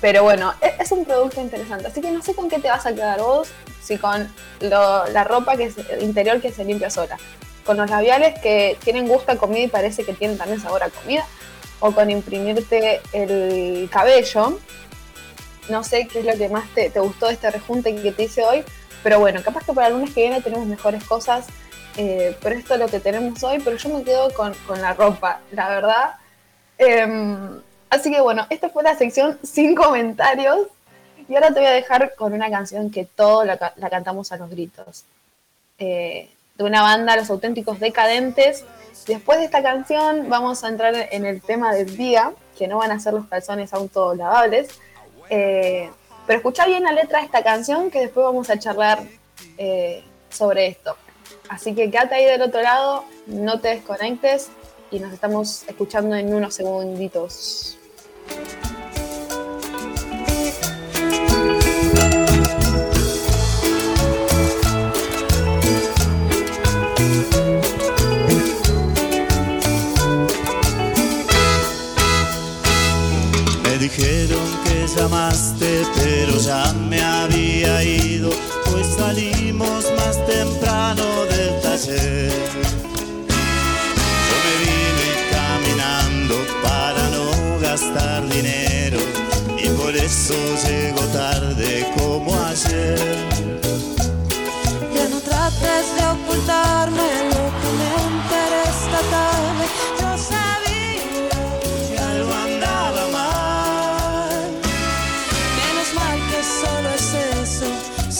[0.01, 1.87] Pero bueno, e- es, un producto interesante.
[1.87, 3.49] Así que no sé con qué te vas a quedar vos.
[3.81, 7.17] Si con lo- la ropa que es interior que se limpia sola.
[7.65, 10.89] Con los labiales que tienen gusto a comida y parece que tienen también sabor a
[10.89, 11.25] comida.
[11.81, 14.59] O con imprimirte el cabello.
[15.69, 18.23] No sé qué es lo que más te, te gustó de este rejunte que te
[18.23, 18.63] hice hoy.
[19.03, 21.45] Pero bueno, capaz que para el lunes que viene tenemos mejores cosas.
[21.97, 23.59] eh, pero esto es lo que tenemos hoy.
[23.63, 26.15] Pero yo me quedo con, con la ropa, la verdad.
[26.77, 30.67] Em, así que bueno, esta fue la sección sin comentarios.
[31.29, 34.31] Y ahora te voy a dejar con una canción que todos la, ca- la cantamos
[34.31, 35.03] a los gritos.
[35.77, 38.65] Eh, de una banda, Los Auténticos Decadentes.
[39.09, 42.91] Después de esta canción vamos a entrar en el tema del día, que no van
[42.91, 44.69] a ser los calzones autolavables.
[45.31, 45.89] Eh,
[46.27, 48.99] pero escucha bien la letra de esta canción que después vamos a charlar
[49.57, 50.95] eh, sobre esto.
[51.49, 54.49] Así que quédate ahí del otro lado, no te desconectes
[54.91, 57.79] y nos estamos escuchando en unos segunditos.
[73.79, 78.29] dijeron que llamaste, pero ya me había ido,
[78.65, 82.31] pues salimos más temprano del taller.
[84.27, 88.99] Yo me vine caminando para no gastar dinero
[89.57, 90.35] y por eso
[90.67, 92.99] llego tarde como ayer.
[94.93, 99.65] Ya no trates de ocultarme lo que me interesa tarde,
[100.01, 100.48] yo sé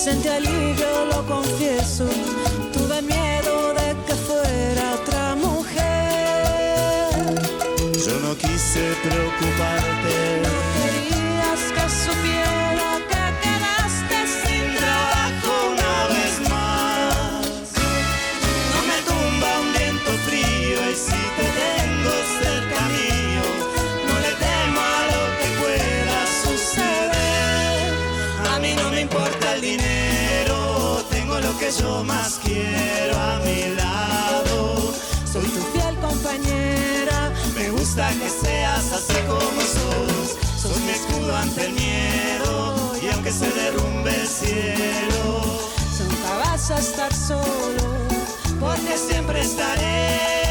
[0.07, 0.58] and tell you
[38.07, 40.37] que seas así como sos.
[40.61, 45.41] Sos mi escudo ante el miedo y aunque se derrumbe el cielo.
[45.99, 48.07] Nunca vas a estar solo,
[48.59, 50.48] porque siempre estaré.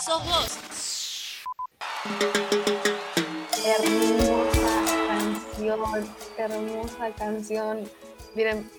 [0.00, 0.58] Sos vos.
[3.64, 5.80] Hermosa canción,
[6.38, 7.90] hermosa canción.
[8.34, 8.70] Miren,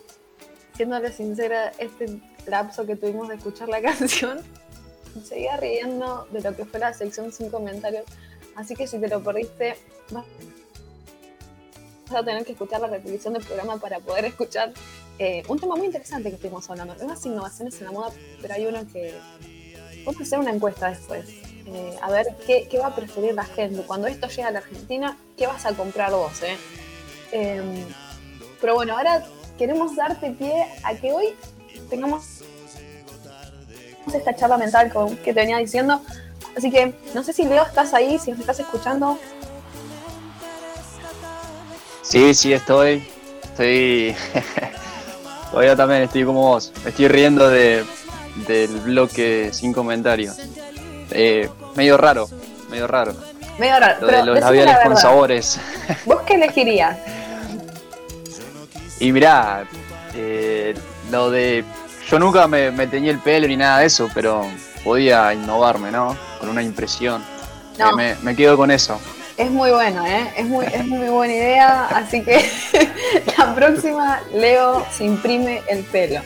[0.76, 4.42] siéndole sincera, este lapso que tuvimos de escuchar la canción,
[5.24, 8.04] seguía riendo de lo que fue la sección sin comentarios.
[8.56, 9.78] Así que si te lo perdiste,
[10.12, 10.26] vas
[12.10, 14.74] vas a tener que escuchar la repetición del programa para poder escuchar
[15.20, 16.94] eh, un tema muy interesante que estuvimos hablando.
[16.94, 18.12] Hay unas innovaciones en la moda,
[18.42, 19.14] pero hay uno que.
[20.06, 21.26] Vamos a hacer una encuesta después.
[21.66, 23.84] eh, a ver qué, va a preferir la gente.
[23.84, 26.42] Cuando esto llegue a la Argentina, ¿qué vas a comprar vos?
[26.44, 26.58] eh?
[27.32, 27.86] Em,
[28.62, 29.26] pero bueno, ahora
[29.58, 31.34] queremos darte pie a que hoy
[31.90, 32.42] tengamos
[34.14, 34.92] esta charla mental
[35.24, 36.02] que te venía diciendo.
[36.56, 39.18] Así que no sé si Leo estás ahí, si nos estás escuchando.
[42.02, 43.08] Sí, sí, estoy.
[43.44, 44.16] Estoy.
[45.52, 46.72] Todavía también estoy como vos.
[46.84, 47.86] Me estoy riendo de,
[48.48, 50.38] del bloque sin comentarios.
[51.12, 52.28] Eh, medio raro,
[52.70, 53.14] medio raro.
[53.60, 55.60] Medio raro, Lo de los labiales la con sabores.
[56.06, 56.98] ¿Vos qué elegirías?
[59.00, 59.66] Y mirá,
[60.16, 60.74] eh,
[61.12, 61.64] lo de.
[62.10, 64.46] Yo nunca me, me teñí el pelo ni nada de eso, pero
[64.84, 66.18] podía innovarme, ¿no?
[66.40, 67.24] Con una impresión.
[67.78, 67.90] No.
[67.90, 69.00] Eh, me, me quedo con eso.
[69.38, 70.32] Es muy bueno, ¿eh?
[70.38, 72.48] Es muy, es muy buena idea, así que
[73.38, 76.22] la próxima Leo se imprime el pelo.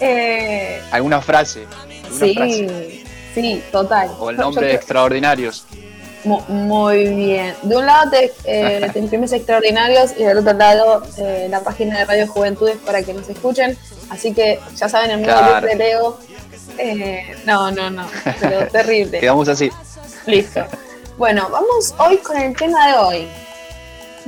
[0.00, 1.66] Eh, ¿Alguna frase?
[2.10, 2.68] ¿Alguna frase?
[2.68, 4.10] sí, sí, total.
[4.18, 5.64] O el nombre de extraordinarios.
[6.24, 7.54] Mu- Muy bien.
[7.62, 11.98] De un lado te, eh, te imprimes extraordinarios y del otro lado eh, la página
[11.98, 13.76] de Radio Juventudes para que nos escuchen.
[14.10, 15.66] Así que ya saben, el nuevo Claro.
[15.66, 16.18] de Leo.
[16.78, 18.06] eh, no, no, no.
[18.40, 19.20] Pero terrible.
[19.20, 19.70] Quedamos así.
[20.26, 20.64] Listo.
[21.16, 23.28] Bueno, vamos hoy con el tema de hoy.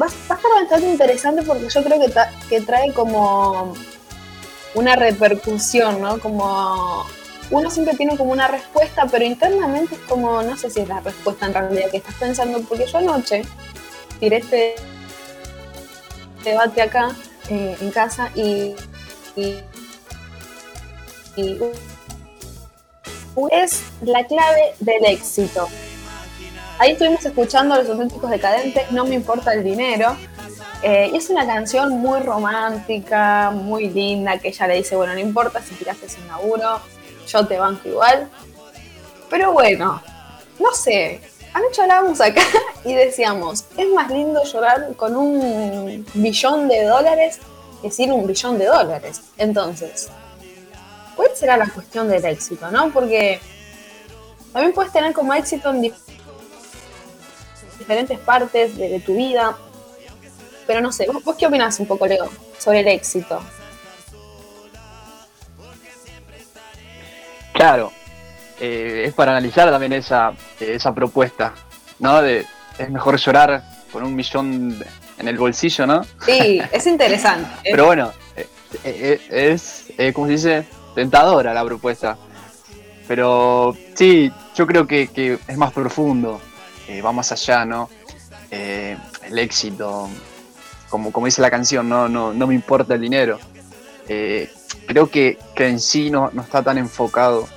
[0.00, 1.98] Va, va a estar bastante interesante porque yo creo
[2.48, 3.74] que trae como
[4.74, 6.18] una repercusión, ¿no?
[6.18, 7.06] Como
[7.50, 11.00] uno siempre tiene como una respuesta, pero internamente es como, no sé si es la
[11.00, 13.42] respuesta en realidad que estás pensando, porque yo anoche
[14.20, 14.76] tiré este
[16.44, 17.10] debate acá
[17.48, 18.74] eh, en casa y,
[19.36, 19.58] y,
[21.36, 21.58] y
[23.50, 25.68] es la clave del éxito.
[26.78, 30.16] Ahí estuvimos escuchando a los auténticos decadentes, No me importa el dinero.
[30.82, 35.18] Eh, y es una canción muy romántica, muy linda, que ella le dice, bueno, no
[35.20, 36.80] importa si tiraste sin laburo,
[37.26, 38.28] yo te banco igual.
[39.28, 40.02] Pero bueno,
[40.58, 41.20] no sé,
[41.52, 42.42] anoche hablábamos acá
[42.84, 47.38] y decíamos, es más lindo llorar con un billón de dólares
[47.82, 49.20] que sin un billón de dólares.
[49.36, 50.08] Entonces,
[51.14, 52.90] ¿cuál será la cuestión del éxito, no?
[52.90, 53.38] Porque
[54.52, 55.94] también puedes tener como éxito en dif-
[57.78, 59.56] diferentes partes de tu vida.
[60.70, 63.40] Pero no sé, ¿vos, qué opinás un poco, Leo, sobre el éxito?
[67.52, 67.90] Claro,
[68.60, 71.54] eh, es para analizar también esa, esa propuesta,
[71.98, 72.22] ¿no?
[72.22, 72.46] De
[72.78, 74.80] es mejor llorar con un millón
[75.18, 76.04] en el bolsillo, ¿no?
[76.24, 77.50] Sí, es interesante.
[77.64, 77.72] ¿eh?
[77.72, 78.12] Pero bueno,
[78.84, 82.16] eh, es, eh, como se dice, tentadora la propuesta.
[83.08, 86.40] Pero sí, yo creo que, que es más profundo,
[86.86, 87.90] eh, va más allá, ¿no?
[88.52, 90.08] Eh, el éxito,
[90.90, 93.38] como, como dice la canción, no, no, no me importa el dinero.
[94.08, 94.50] Eh,
[94.86, 97.48] creo que, que en sí no, no está tan enfocado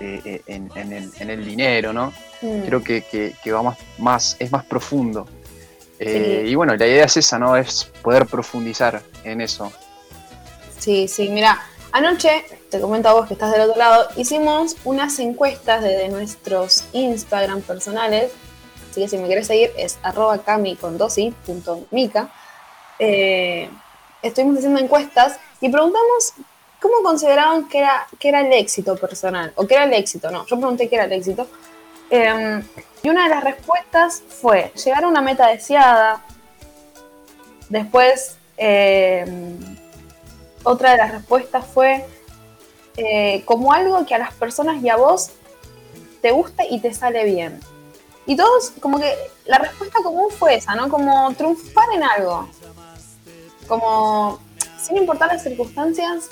[0.00, 2.12] eh, eh, en, en el, en el dinero, ¿no?
[2.42, 2.60] Mm.
[2.66, 5.26] Creo que, que- que va más, más, es más profundo.
[5.98, 6.50] Eh, Sí.
[6.50, 7.56] Y bueno, la idea es esa, ¿no?
[7.56, 9.72] Es poder profundizar en eso.
[10.78, 11.60] Sí, sí, mira,
[11.90, 16.84] anoche, te comento a vos que estás del otro lado, hicimos unas encuestas de, nuestros
[16.92, 18.30] Instagram personales,
[18.90, 20.96] así que si me querés seguir es arroba cami con
[21.44, 22.30] punto mica.
[22.98, 23.70] Eh,
[24.22, 26.34] estuvimos haciendo encuestas y preguntamos
[26.80, 30.46] cómo consideraban que era, que era el éxito personal, o qué era el éxito, no,
[30.46, 31.46] yo pregunté qué era el éxito.
[32.10, 32.62] Eh,
[33.02, 36.24] y una de las respuestas fue llegar a una meta deseada,
[37.68, 38.36] después...
[38.56, 39.24] eh,
[40.64, 42.04] otra de las respuestas fue
[42.96, 45.30] eh, como algo que a las personas y a vos
[46.20, 47.60] te gusta y te sale bien.
[48.26, 49.14] Y todos, como que
[49.46, 50.88] la respuesta común fue esa, ¿no?
[50.88, 52.48] Como triunfar en algo.
[53.68, 54.40] Como,
[54.80, 56.28] sin importar las circunstancias,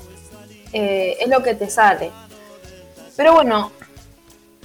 [0.72, 2.10] eh, es lo que te sale.
[3.16, 3.70] Pero bueno,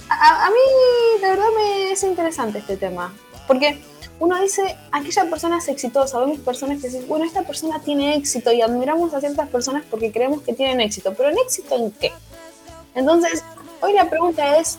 [0.08, 3.14] a, mí de verdad me es interesante este tema.
[3.46, 3.82] Porque
[4.18, 8.52] uno dice, aquella persona es exitosa, vemos personas que dicen, bueno, esta persona tiene éxito
[8.52, 12.12] y admiramos a ciertas personas porque creemos que tienen éxito, pero ¿en éxito en qué?
[12.94, 13.42] Entonces,
[13.80, 14.78] hoy la pregunta es,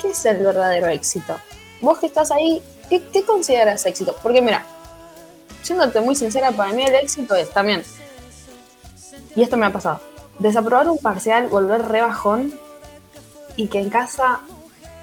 [0.00, 1.36] ¿qué es el verdadero éxito?
[1.80, 4.14] Vos que estás ahí, ¿qué, qué consideras éxito?
[4.22, 4.64] Porque mira,
[5.62, 7.82] siéndote muy sincera, para mí el éxito es también,
[9.34, 10.00] y esto me ha pasado,
[10.38, 12.58] desaprobar un parcial, volver rebajón
[13.56, 14.40] y que en casa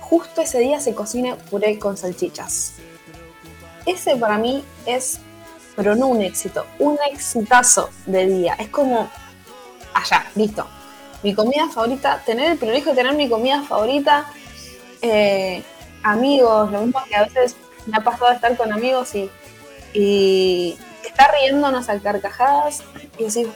[0.02, 2.74] justo ese día se cocine puré con salchichas.
[3.86, 5.20] Ese para mí es,
[5.76, 8.56] pero no un éxito, un exitazo de día.
[8.60, 9.10] Es como,
[9.94, 10.68] allá, listo.
[11.24, 14.26] Mi comida favorita, tener el privilegio de tener mi comida favorita,
[15.02, 15.64] eh,
[16.04, 19.30] amigos, lo mismo que a veces me ha pasado estar con amigos y,
[19.96, 22.84] y estar riéndonos a carcajadas
[23.18, 23.50] y decir,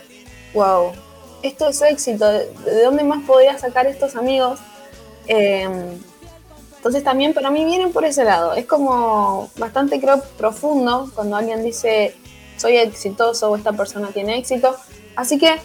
[0.54, 0.92] wow,
[1.42, 4.58] esto es éxito, ¿de de dónde más podría sacar estos amigos?
[5.26, 5.68] Eh,
[6.80, 8.54] entonces también para mí vienen por ese lado.
[8.54, 12.16] Es como bastante creo profundo cuando alguien dice
[12.56, 14.74] soy exitoso o esta persona tiene éxito.
[15.14, 15.58] Así que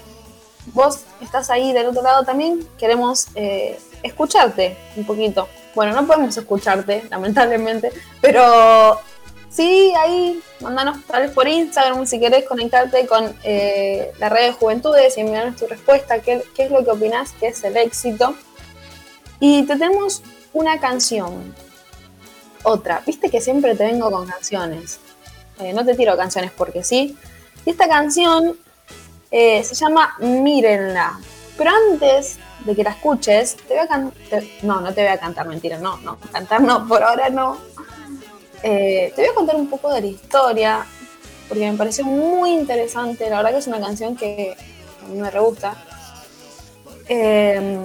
[0.74, 5.48] vos estás ahí del otro lado también, queremos eh, escucharte un poquito.
[5.74, 9.00] Bueno, no podemos escucharte, lamentablemente, pero
[9.50, 14.52] sí, ahí mandanos tal vez por Instagram si querés conectarte con eh, la red de
[14.54, 18.36] juventudes y enviarnos tu respuesta, qué, es lo que opinás que es el éxito.
[19.40, 20.22] Y te tenemos
[20.54, 21.54] una canción.
[22.64, 23.04] Otra.
[23.06, 25.00] Viste que siempre te vengo con canciones.
[25.60, 27.18] Eh, no te tiro canciones porque sí.
[27.66, 28.58] Y esta canción
[29.32, 31.20] eh, se llama Mírenla.
[31.58, 34.44] Pero antes de que la escuches, te voy a cantar.
[34.64, 36.18] No, no te voy a cantar, mentira, no, no.
[36.32, 37.58] Cantar no, por ahora no.
[38.68, 40.86] Eh, te voy a contar un poco de la historia,
[41.48, 43.30] porque me pareció muy interesante.
[43.30, 44.58] La verdad que es una canción que
[45.04, 45.76] a mí me re gusta.
[47.08, 47.78] Eh,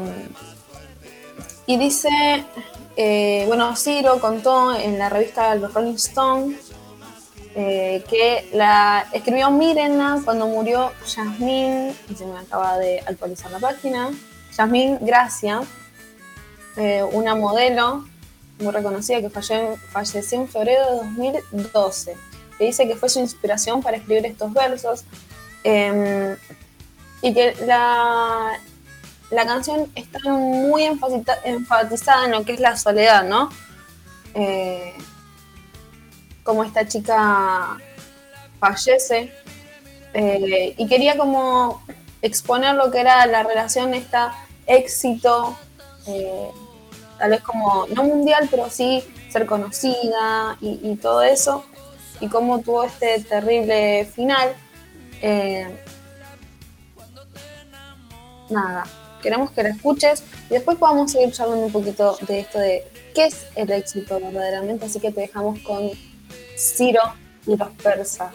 [1.67, 2.09] y dice,
[2.97, 6.57] eh, bueno, Ciro contó en la revista Los Rolling Stone
[7.53, 14.09] que la escribió Mirena cuando murió Yasmín, y se me acaba de actualizar la página,
[14.57, 15.61] Yasmín Gracia,
[17.13, 18.07] una modelo
[18.61, 22.17] muy reconocida que falle- falleció en febrero de 2012.
[22.59, 25.05] Que dice que fue su inspiración para escribir estos versos.
[25.65, 26.37] eh,
[27.23, 28.59] y que la,
[29.31, 33.51] la canción está muy enfasita- enfatizada en lo que es la soledad, ¿no?
[34.35, 34.95] Eh,
[36.43, 37.77] como esta chica
[38.59, 39.33] fallece
[40.15, 41.83] eh, y quería como
[42.23, 44.35] exponer lo que era la relación, esta
[44.67, 45.59] éxito,
[46.07, 46.51] eh,
[47.21, 51.65] tal vez como no mundial, pero sí ser conocida y, todo eso,
[52.19, 54.55] y cómo tuvo este terrible final.
[55.21, 55.69] Eh,
[58.49, 58.85] nada,
[59.23, 63.27] queremos que la escuches y después podamos seguir charlando un poquito de esto de qué
[63.27, 65.91] es el éxito verdaderamente, así que te dejamos con
[66.57, 67.03] Ciro
[67.47, 68.33] y los persas.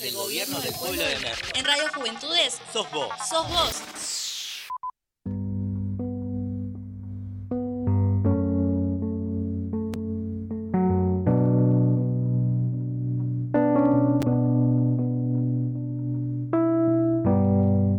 [0.00, 1.46] del Gobierno del Pueblo de Merlo.
[1.54, 3.08] En Radio Juventudes Sos vos.
[3.28, 3.82] sos vos.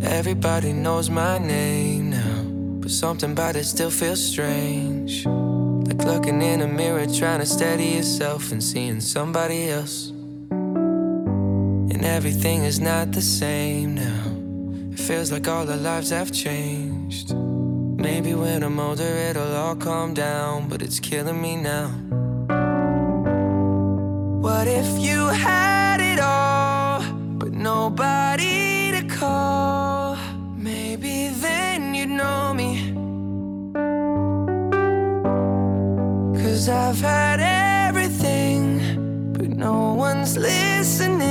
[0.01, 2.43] Everybody knows my name now,
[2.81, 5.25] but something about it still feels strange.
[5.25, 10.14] Like looking in a mirror, trying to steady yourself and seeing somebody else.
[12.15, 14.23] Everything is not the same now.
[14.93, 17.35] It feels like all our lives have changed.
[17.35, 21.89] Maybe when I'm older, it'll all calm down, but it's killing me now.
[24.39, 27.03] What if you had it all,
[27.37, 30.15] but nobody to call?
[30.55, 32.93] Maybe then you'd know me.
[36.41, 41.24] Cause I've had everything, but no one's listening.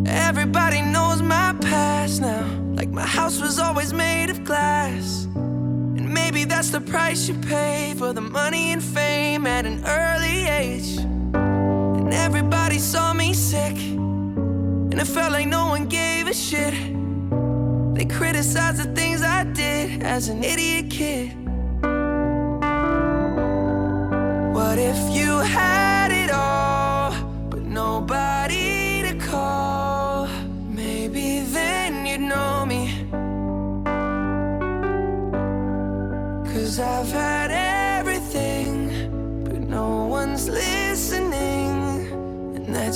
[0.08, 2.48] Everybody knows my past now.
[2.74, 5.26] Like my house was always made of glass.
[5.36, 10.48] And maybe that's the price you pay for the money and fame at an early
[10.48, 11.00] age.
[11.34, 13.78] And everybody saw me sick.
[13.78, 16.74] And it felt like no one gave a shit.
[17.96, 21.34] They criticized the things I did as an idiot kid.
[24.54, 27.12] What if you had it all,
[27.50, 28.27] but nobody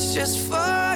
[0.01, 0.90] that's just fucking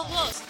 [0.00, 0.49] Sos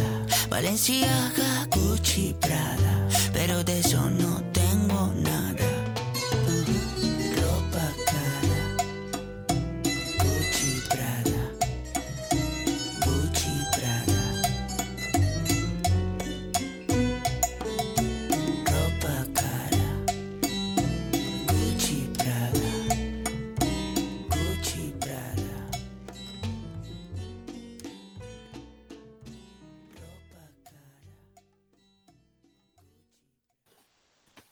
[0.51, 3.07] Valenciaga, Gucci, Prada.
[3.31, 4.60] Pero de eso no tengo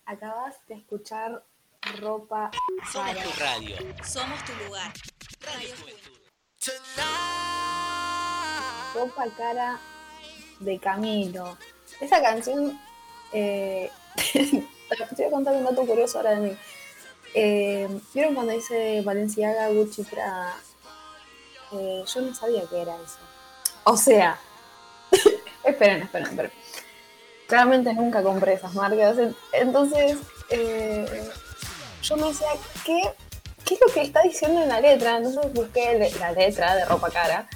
[0.10, 1.44] Acabas de escuchar
[2.02, 2.50] ropa
[2.92, 3.24] Somos cara.
[3.24, 3.76] tu radio.
[4.04, 4.92] Somos tu lugar.
[5.40, 6.20] Radio Juventud.
[8.96, 9.80] Ropa cara
[10.62, 11.56] de Camilo.
[12.02, 12.82] Esa canción.
[13.34, 13.92] Eh,
[14.34, 14.66] te
[15.16, 16.58] voy a contar un dato curioso ahora de mí.
[17.36, 20.56] Eh, ¿Vieron cuando dice Valenciaga, Gucci, Prada?
[21.74, 23.20] Eh, yo no sabía que era eso.
[23.84, 24.40] O sea,
[25.64, 26.52] esperen, esperen, esperen.
[27.50, 29.18] Claramente nunca compré esas marcas.
[29.18, 30.18] en- Entonces,
[30.52, 31.30] eh,
[32.04, 32.48] yo me decía,
[32.86, 33.02] ¿qué,
[33.66, 35.18] ¿qué es lo que está diciendo en la letra?
[35.18, 37.50] Entonces busqué la letra de ropa cara.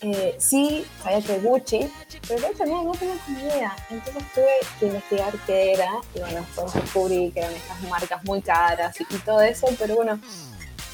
[0.00, 1.90] Eh, sí, sabía que Gucci,
[2.28, 3.76] pero la letra no, no tenía ni idea.
[3.90, 4.46] Entonces tuve
[4.78, 5.90] que investigar qué era.
[6.14, 9.66] Y bueno, después descubrí que eran estas marcas muy caras y, todo eso.
[9.76, 10.20] Pero bueno,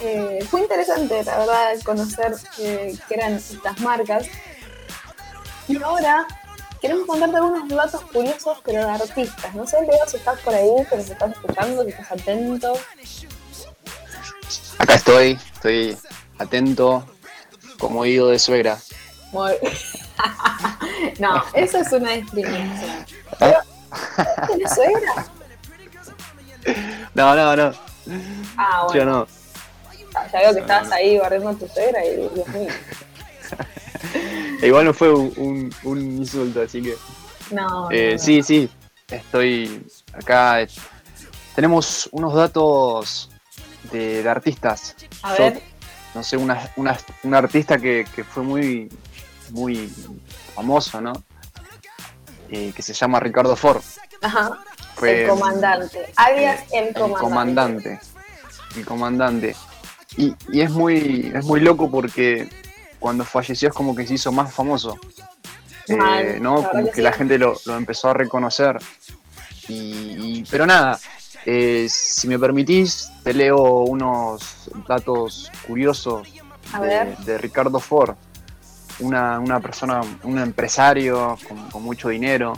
[0.00, 4.26] eh, fue interesante, la verdad, conocer eh, qué eran estas marcas.
[5.68, 6.26] Y ahora
[6.82, 9.54] queremos contarte algunos datos curiosos, pero de artistas.
[9.54, 12.74] No sé, Leo, si estás por ahí, pero si estás escuchando, si estás atento.
[14.78, 15.96] Acá estoy, estoy
[16.38, 17.06] atento,
[17.78, 18.78] como oído de suegra.
[19.30, 19.54] Muy-
[21.18, 23.06] no, eso es una discriminación.
[23.38, 23.58] Pero,
[24.48, 25.26] ¿Tienes suegra?
[27.14, 27.72] No, no, no.
[28.56, 29.04] Ah, Yo bueno.
[29.20, 29.26] no.
[30.32, 32.68] Ya veo que estabas ahí barriendo a tu suegra y Dios mío.
[34.66, 36.96] Igual no fue un, un- un insulto, así que.
[37.50, 38.18] No, Eh, no, no.
[38.18, 38.68] sí, sí,
[39.08, 40.62] estoy acá.
[40.62, 40.68] eh,
[41.54, 43.28] Tenemos unos datos
[43.90, 44.94] de, de artistas.
[45.22, 45.62] A Yo, ver.
[46.14, 48.88] no sé, una, una- un artista que, que fue muy,
[49.50, 49.88] muy
[50.54, 51.12] famoso, ¿no?
[52.48, 53.82] Eh, que se llama Ricardo Ford.
[54.22, 54.58] Ajá.
[54.94, 55.98] Fue el comandante.
[56.16, 57.20] Alias el el comandante.
[57.24, 58.00] comandante.
[58.76, 59.56] El comandante.
[60.16, 62.48] Y, y es muy, es muy loco porque
[63.02, 64.96] cuando falleció es como que se hizo más famoso.
[65.88, 66.62] Eh, ¿no?
[66.70, 68.78] Como que la gente lo, lo empezó a reconocer.
[69.68, 70.98] Y, y- pero nada,
[71.44, 76.26] eh, si me permitís, te leo unos datos curiosos
[77.26, 78.14] de, Ricardo Ford.
[79.00, 82.52] Una, una persona, un empresario con, con mucho dinero.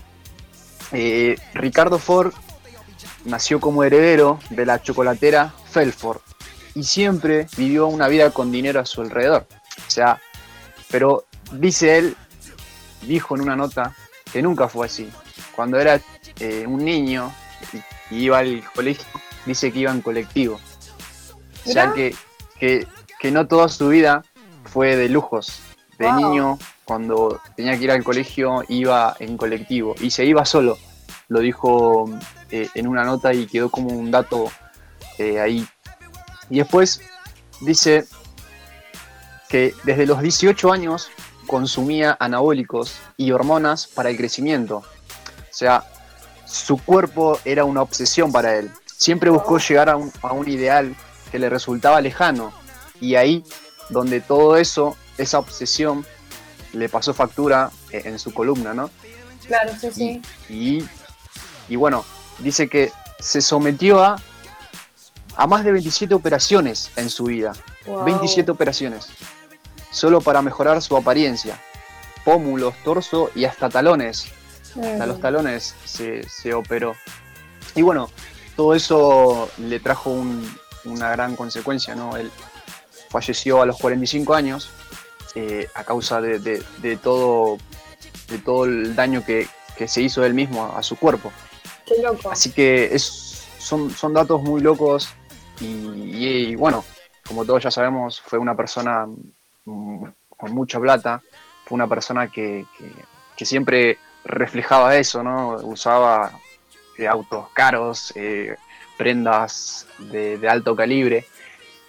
[0.93, 2.33] Eh, Ricardo Ford
[3.25, 6.19] nació como heredero de la chocolatera Felford
[6.75, 9.47] y siempre vivió una vida con dinero a su alrededor.
[9.87, 10.21] O sea,
[10.95, 12.17] pero dice él,
[13.03, 13.97] dijo en una nota,
[14.33, 15.11] que nunca fue así.
[15.57, 16.01] Cuando era
[16.39, 17.33] eh, un niño
[17.73, 19.05] y, y iba al colegio,
[19.45, 20.61] dice que iba en colectivo.
[21.67, 22.15] O sea que,
[22.61, 22.87] que,
[23.19, 24.23] que no toda su vida
[24.67, 25.63] fue de lujos.
[25.99, 26.17] De Wow.
[26.17, 30.79] niño, cuando tenía que ir al colegio, iba en colectivo y se iba solo.
[31.27, 32.09] Lo dijo
[32.53, 34.49] eh, en una nota y quedó como un dato
[35.19, 35.67] eh, ahí.
[36.51, 37.01] Y después
[37.63, 38.07] dice
[39.55, 41.11] que desde los 18 años
[41.47, 44.79] consumía anabólicos y hormonas para el crecimiento.
[44.79, 44.85] O
[45.53, 45.85] sea,
[46.45, 48.69] su cuerpo era una obsesión para él.
[48.85, 50.97] Siempre buscó llegar a un, a un ideal
[51.31, 52.53] que le resultaba lejano.
[53.01, 53.45] Y ahí,
[53.91, 56.05] donde todo eso, esa obsesión,
[56.73, 58.91] le pasó factura eh, en su columna, ¿no?
[59.47, 60.23] Claro, sí, sí.
[60.53, 60.85] Y,
[61.69, 62.05] y bueno,
[62.41, 62.91] dice que
[63.21, 64.21] se sometió a,
[65.37, 67.53] a más de 27 operaciones en su vida.
[67.87, 68.03] Wow.
[68.03, 69.11] 27 operaciones.
[69.95, 71.61] Solo para mejorar su apariencia.
[72.25, 74.27] Pómulos, torso y hasta talones.
[74.77, 75.09] Hasta Mm.
[75.09, 76.97] los talones se, se operó.
[77.77, 78.11] Y bueno,
[78.57, 80.53] todo eso le trajo un-
[80.85, 82.17] una gran consecuencia, ¿no?
[82.17, 82.31] Él
[83.09, 84.69] falleció a los 45 años
[85.37, 87.59] eh, a causa de, de- de todo,
[88.29, 91.33] de todo el daño que, que se hizo él mismo a, a su cuerpo.
[91.87, 92.31] Qué loco.
[92.31, 95.09] Así que es, son, son datos muy locos
[95.61, 96.85] y, y, bueno,
[97.27, 99.17] como todos ya sabemos, fue una persona mm,
[99.65, 101.23] con mucha plata,
[101.65, 102.93] fue una persona que, que-
[103.37, 105.57] que siempre reflejaba eso, ¿no?
[105.65, 106.39] Usaba
[106.99, 108.55] eh, autos caros, eh,
[108.97, 111.27] prendas de, de alto calibre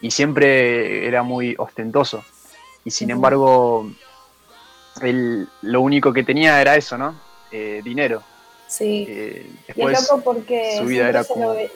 [0.01, 2.23] y siempre era muy ostentoso.
[2.83, 3.89] Y sin embargo,
[5.01, 7.19] él lo único que tenía era eso, ¿no?
[7.51, 8.23] Eh, dinero.
[8.67, 9.05] Sí.
[9.07, 11.53] Eh, Y es después loco porque su vida era como...
[11.53, 11.71] ve-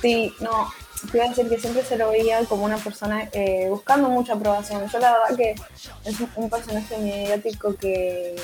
[0.00, 0.70] Sí, no.
[1.10, 4.34] Te iba a decir que siempre se lo veía como una persona eh, buscando mucha
[4.34, 4.88] aprobación.
[4.90, 5.54] Yo la verdad que
[6.04, 8.34] es un- personaje mediático que,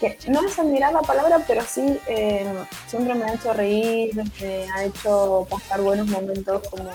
[0.00, 2.46] que no es admirar la palabra, pero sí eh,
[2.86, 6.90] siempre me ha hecho reír, me ha hecho pasar buenos momentos como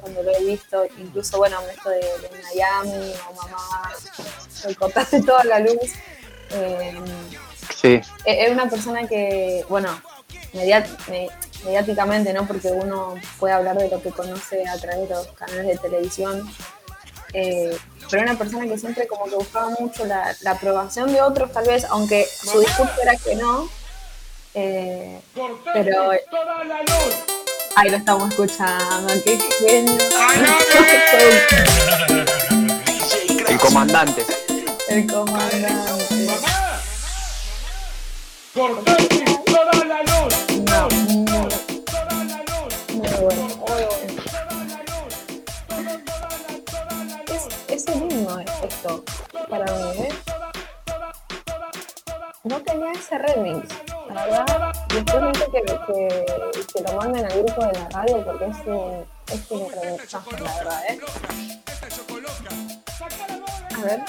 [0.00, 3.92] cuando lo he visto, incluso bueno, esto de, de Miami o mamá,
[4.66, 5.92] me cortaste toda la luz.
[6.50, 6.94] Eh,
[7.74, 8.00] Sí.
[8.24, 9.88] es una persona que, bueno,
[10.54, 12.46] mediáticamente, ¿no?
[12.46, 16.48] Porque uno puede hablar de lo que conoce a través de los canales de televisión.
[17.32, 17.76] eh,
[18.10, 21.50] pero era una persona que siempre como que buscaba mucho la, la aprobación de otros,
[21.52, 23.68] tal vez, aunque su discurso era que no.
[24.54, 25.20] eh,
[25.72, 26.10] pero
[27.76, 29.98] ahí lo estamos escuchando, qué genio.
[33.48, 34.24] El comandante.
[34.88, 35.64] El comandante.
[38.54, 38.84] No, muy,
[49.48, 50.12] para mí, ¿eh?
[52.44, 53.68] No tenía ese remix,
[54.12, 54.72] la verdad.
[54.88, 59.50] Después que, que, que lo manden al grupo de la radio porque es un, es
[59.50, 61.00] un remixazo, la verdad, ¿eh?
[63.74, 64.04] A ver.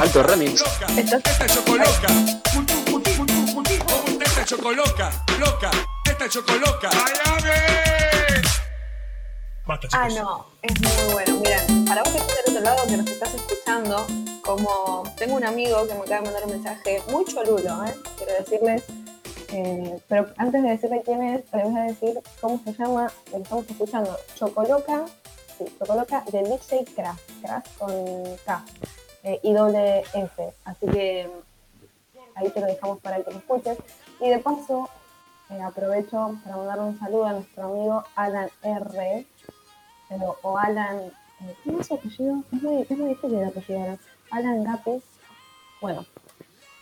[0.00, 0.64] Alto remix.
[0.96, 2.08] Esta chocoloca.
[4.20, 5.70] Esta chocoloca, loca.
[6.04, 6.90] Esta chocoloca.
[9.92, 11.36] Ah, no, es muy bueno.
[11.36, 14.04] Mira, para vos que estás del otro lado, que nos estás escuchando,
[14.42, 17.94] como tengo un amigo que me acaba de mandar un mensaje muy cholulo, ¿eh?
[18.16, 18.82] quiero decirles,
[19.52, 23.36] eh, pero antes de decirle quién es, les voy a decir cómo se llama lo
[23.36, 24.18] que estamos escuchando.
[24.34, 25.04] Chocoloca,
[25.56, 28.64] sí, Chocoloca de DJ Craft, Craft con K
[29.22, 30.52] eh, y doble F.
[30.64, 31.30] Así que
[32.34, 33.78] ahí te lo dejamos para que lo escuches.
[34.20, 34.88] Y de paso,
[35.52, 39.26] eh, aprovecho para mandar un saludo a nuestro amigo Alan R.
[40.42, 41.12] o Alan.
[41.40, 42.42] eh, ¿Cómo es su apellido?
[42.52, 43.80] Es muy, es muy difícil el apellido.
[43.82, 43.98] Alan.
[44.30, 45.02] Alan Gapes.
[45.80, 46.06] Bueno,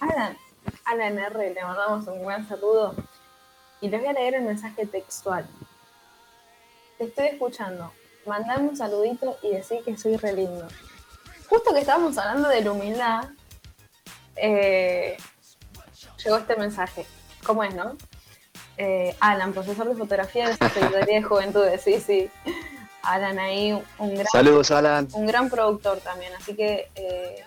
[0.01, 0.37] Alan,
[0.85, 1.55] Alan R.
[1.55, 2.95] Le mandamos un buen saludo.
[3.81, 5.49] Y les voy a leer el mensaje textual.
[6.99, 7.93] Te estoy escuchando.
[8.27, 10.69] Mandame un saludito y decir que soy re lindo.
[11.49, 13.31] Justo que estábamos hablando de la humildad,
[14.37, 15.17] eh,
[16.23, 17.07] llegó este mensaje.
[17.45, 17.97] ¿Cómo es, no?
[18.83, 22.31] Eh, Alan, profesor de fotografía de Secretaría de Juventudes, sí, sí.
[23.03, 25.07] Alan ahí, un gran, Saludos, Alan.
[25.13, 27.45] un gran productor también, así que eh,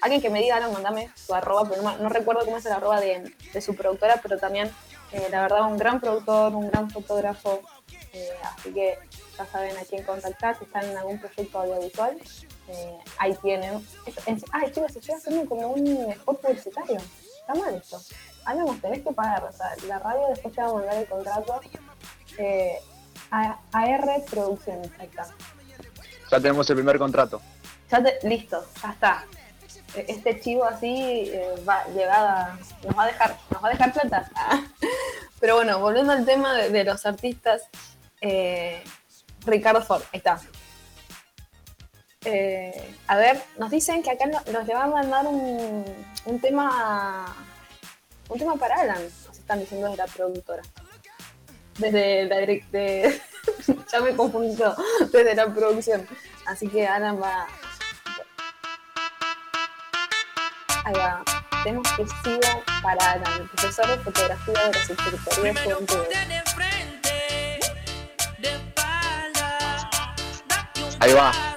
[0.00, 2.72] alguien que me diga, Alan, mandame su arroba, pero no, no recuerdo cómo es el
[2.72, 4.70] arroba de, de su productora, pero también,
[5.12, 7.60] eh, la verdad, un gran productor, un gran fotógrafo,
[8.14, 8.98] eh, así que
[9.36, 12.16] ya saben a quién contactar, si están en algún proyecto audiovisual,
[13.18, 13.86] ahí tienen.
[14.52, 18.00] Ay, chicos, se estoy haciendo como un spot publicitario, está mal esto.
[18.44, 21.06] Alan, nos tenés que pagar, o sea, la radio después te va a mandar el
[21.08, 21.60] contrato.
[22.38, 22.78] Eh,
[23.30, 25.26] a- AR Producciones, ahí está.
[26.30, 27.40] Ya tenemos el primer contrato.
[27.90, 29.24] Ya te- listo, ya está.
[29.94, 33.92] E- Este chivo así eh, va llegada, nos va a dejar, nos va a dejar
[33.92, 34.30] plata.
[35.40, 37.62] Pero bueno, volviendo al tema de, de los artistas,
[38.20, 38.82] eh,
[39.44, 40.40] Ricardo Ford, ahí está.
[42.24, 45.84] Eh, a ver, nos dicen que acá no- nos le van a mandar un,
[46.24, 47.26] un tema
[48.28, 50.62] un tema para Alan, nos están diciendo de la productora.
[51.78, 53.20] Desde la direc- de-
[53.92, 54.76] ya me confundí todo,
[55.12, 56.06] desde la producción.
[56.46, 57.46] Así que Alan va.
[60.84, 61.22] Ahí va.
[61.64, 62.40] Tema exclusivo
[62.82, 66.84] para Alan, el profesor de fotografía de la Secretaría de.
[71.00, 71.53] Ahí va.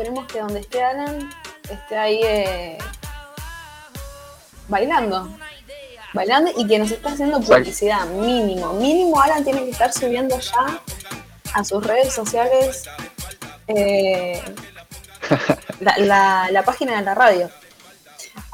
[0.00, 1.30] Esperemos que donde esté Alan
[1.70, 2.78] esté ahí eh,
[4.66, 5.28] bailando.
[6.14, 8.72] Bailando y que nos esté haciendo publicidad, mínimo.
[8.72, 10.80] Mínimo Alan tiene que estar subiendo ya
[11.52, 12.84] a sus redes sociales
[13.68, 14.42] eh,
[15.80, 17.50] la, la- la página de la radio.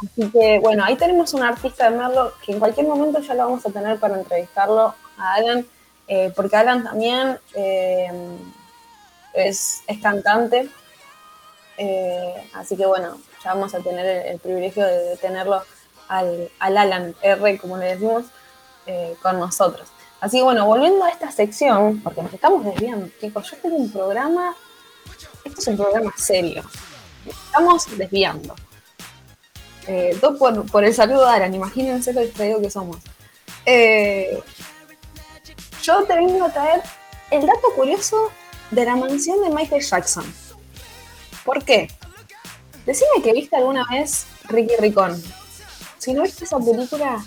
[0.02, 3.44] Así que bueno, ahí tenemos un artista de Merlo que en cualquier momento ya lo
[3.44, 5.64] vamos a tener para entrevistarlo a Alan,
[6.08, 7.38] eh, porque Alan también
[9.32, 10.68] es, es cantante.
[11.78, 15.62] Eh, así que bueno, ya vamos a tener el, privilegio de, tenerlo
[16.08, 18.24] al, al Alan R, como le decimos,
[18.86, 19.88] eh, con nosotros.
[20.20, 23.90] Así que bueno, volviendo a esta sección, porque nos estamos desviando, chicos, yo tengo un
[23.90, 24.56] programa,
[25.44, 26.62] esto es un programa serio,
[27.26, 28.54] estamos desviando.
[29.86, 32.96] Eh, todo por, por el saludo de Alan, imagínense lo distraído que somos.
[33.66, 34.42] Eh,
[35.82, 36.82] yo te vengo a traer
[37.30, 38.30] el dato curioso
[38.70, 40.24] de la mansión de Michael Jackson.
[41.46, 41.88] ¿Por qué?
[42.84, 45.22] Decime que viste alguna vez Ricky Ricón.
[45.96, 47.24] Si no viste esa película,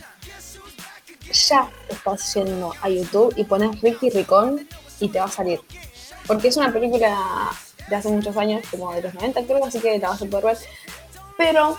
[1.32, 4.67] ya estás yendo a YouTube y pones Ricky Ricón
[4.99, 5.61] y te va a salir.
[6.28, 7.49] Porque es una película
[7.89, 10.45] de hace muchos años, como de los 90 creo, así que la vas a poder
[10.45, 10.57] ver.
[11.38, 11.78] Pero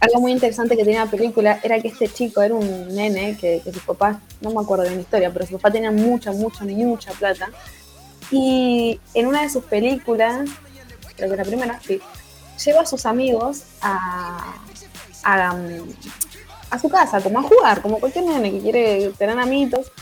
[0.00, 3.60] algo muy interesante que tenía la película era que este chico era un nene que,
[3.62, 6.64] que sus papás, no me acuerdo de la historia, pero sus papás tenían mucha, mucha,
[6.64, 7.50] mucha plata.
[8.30, 10.48] Y en una de sus películas,
[11.16, 12.00] creo que la primera, sí,
[12.64, 14.54] lleva a sus amigos a,
[15.22, 15.88] a, um,
[16.70, 19.92] a su casa, como a jugar, como cualquier nene que quiere tener amiguitos.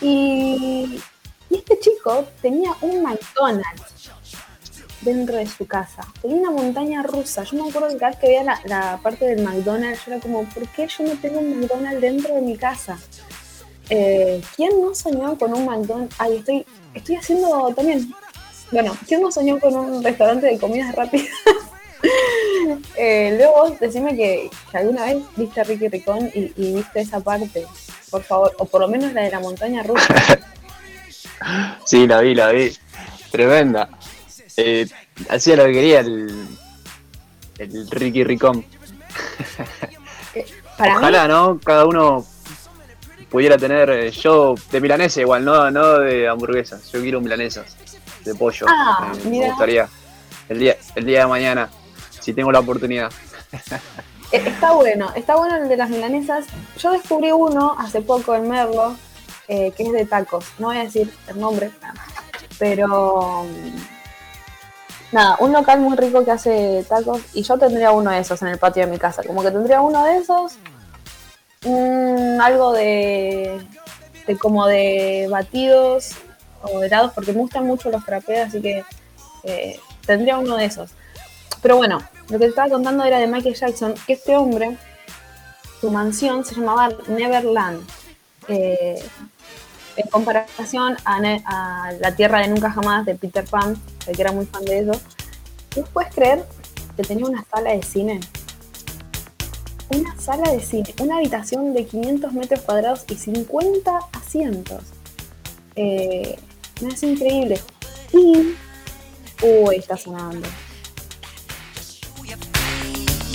[0.00, 1.00] Y,
[1.50, 4.10] y este chico tenía un McDonald's
[5.00, 6.02] dentro de su casa.
[6.20, 7.44] Tenía una montaña rusa.
[7.44, 10.20] Yo me acuerdo que cada vez que veía la, la parte del McDonald's, yo era
[10.20, 12.98] como, ¿por qué yo no tengo un McDonald's dentro de mi casa?
[13.90, 16.16] Eh, ¿Quién no soñó con un McDonald's?
[16.18, 18.14] Ay, estoy, estoy haciendo también.
[18.74, 21.28] Bueno, ¿quién no soñó con un restaurante de comidas rápidas?
[22.96, 27.00] eh, luego vos decime que, que alguna vez viste a Ricky Ricón y, y viste
[27.00, 27.64] esa parte,
[28.10, 30.14] por favor, o por lo menos la de la montaña rusa.
[31.84, 32.74] Sí, la vi, la vi.
[33.30, 33.90] Tremenda.
[34.56, 34.86] Eh,
[35.28, 36.46] hacía lo que quería el,
[37.58, 38.64] el Ricky Ricón.
[40.78, 41.60] Para Ojalá, ¿no?
[41.62, 42.24] Cada uno
[43.28, 43.90] pudiera tener.
[43.90, 46.90] eh, yo de milanesa igual, no, no de hamburguesas.
[46.92, 47.76] Yo quiero milanesas
[48.24, 48.66] de pollo.
[48.68, 49.88] Ah, Eh, me gustaría.
[50.48, 51.70] El día, el día de mañana,
[52.20, 53.10] si tengo la oportunidad.
[54.32, 56.46] Eh, Está bueno, está bueno el de las milanesas.
[56.78, 58.96] Yo descubrí uno hace poco en Merlo,
[59.48, 60.46] eh, que es de tacos.
[60.58, 61.70] No voy a decir el nombre,
[62.58, 68.18] pero mm, nada, un local muy rico que hace tacos y yo tendría uno de
[68.20, 69.22] esos en el patio de mi casa.
[69.22, 70.54] Como que tendría uno de esos,
[71.64, 73.60] mm, algo de,
[74.26, 76.12] de como de batidos
[76.72, 78.84] o helados, porque me gustan mucho los frappés, así que
[79.44, 80.90] eh, tendría uno de esos.
[81.62, 81.98] Pero bueno,
[82.28, 84.76] lo que te estaba contando era de Michael Jackson, que este hombre,
[85.80, 87.86] su mansión se llamaba Neverland.
[88.48, 89.02] Eh,
[89.96, 94.64] en comparación a, La Tierra de Nunca Jamás de Peter Pan, que era muy fan
[94.64, 95.00] de eso.
[95.76, 96.44] ¿Vos puedes creer
[96.96, 98.20] que tenía una sala de cine?
[99.90, 104.82] Una sala de cine, una habitación de 500 metros cuadrados y 50 asientos.
[105.76, 106.38] Eh,
[106.84, 107.60] me hace increíble.
[108.12, 108.54] Y.
[109.42, 110.46] Uy, está sonando.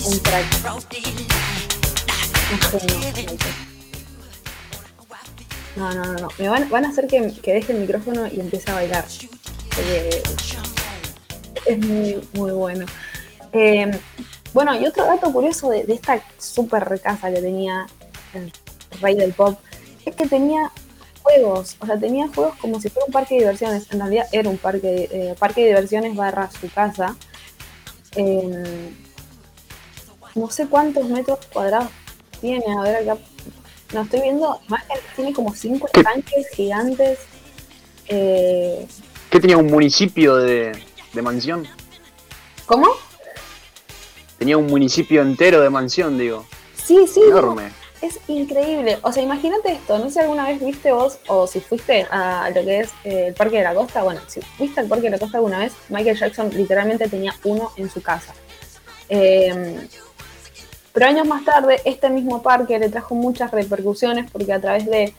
[0.06, 0.46] Un track.
[5.76, 6.28] No, no, no, no.
[6.38, 9.06] Me van, van a hacer que, que deje el micrófono y empiece a bailar.
[11.66, 12.86] Es muy, muy bueno.
[13.54, 13.92] Eh,
[14.54, 17.88] bueno, y otro dato curioso de, de esta super casa que tenía
[18.34, 18.52] el
[19.00, 19.60] rey del pop
[20.06, 20.72] es que tenía
[21.30, 23.88] juegos, o sea, tenía juegos como si fuera un parque de diversiones.
[23.92, 27.16] En realidad era un parque, eh, parque de diversiones barra su casa.
[28.16, 28.92] Eh,
[30.36, 31.90] no sé cuántos metros cuadrados
[32.42, 33.18] tiene, a ver acá.
[33.94, 34.60] No estoy viendo,
[35.16, 37.20] tiene como cinco estanques gigantes.
[38.08, 38.88] Eh,
[39.30, 40.72] ¿Qué tenía un municipio de,
[41.14, 41.68] de mansión?
[42.66, 42.88] ¿Cómo?
[44.38, 46.46] Tenía un municipio entero de mansión, digo.
[46.76, 47.22] Sí, sí.
[47.22, 47.79] no, Enorme.
[48.02, 48.98] Es increíble.
[49.02, 49.98] O sea, imagínate esto.
[49.98, 53.28] No sé si alguna vez viste vos o si fuiste a lo que es eh,
[53.28, 54.04] el Parque de la Costa.
[54.04, 57.72] Bueno, si fuiste al Parque de la Costa alguna vez, Michael Jackson literalmente tenía uno
[57.78, 58.34] en su casa.
[59.10, 59.88] Eh,
[60.94, 65.14] pero años más tarde, este mismo parque le trajo muchas repercusiones porque a través de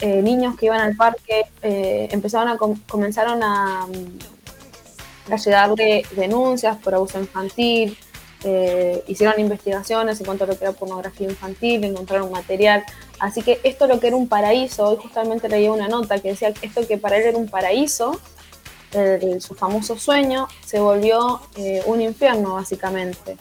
[0.00, 5.74] eh, niños que iban al parque eh, empezaron a com- comenzaron a, mm, a
[6.14, 7.98] denuncias por abuso infantil,
[8.44, 12.84] eh, hicieron investigaciones en cuanto a lo que era pornografía infantil, encontraron material.
[13.18, 16.52] Así que esto lo que era un paraíso, hoy justamente leía una nota que decía
[16.52, 18.20] que esto que para él era un paraíso,
[18.92, 23.36] el- su famoso sueño, se volvió eh, un infierno básicamente,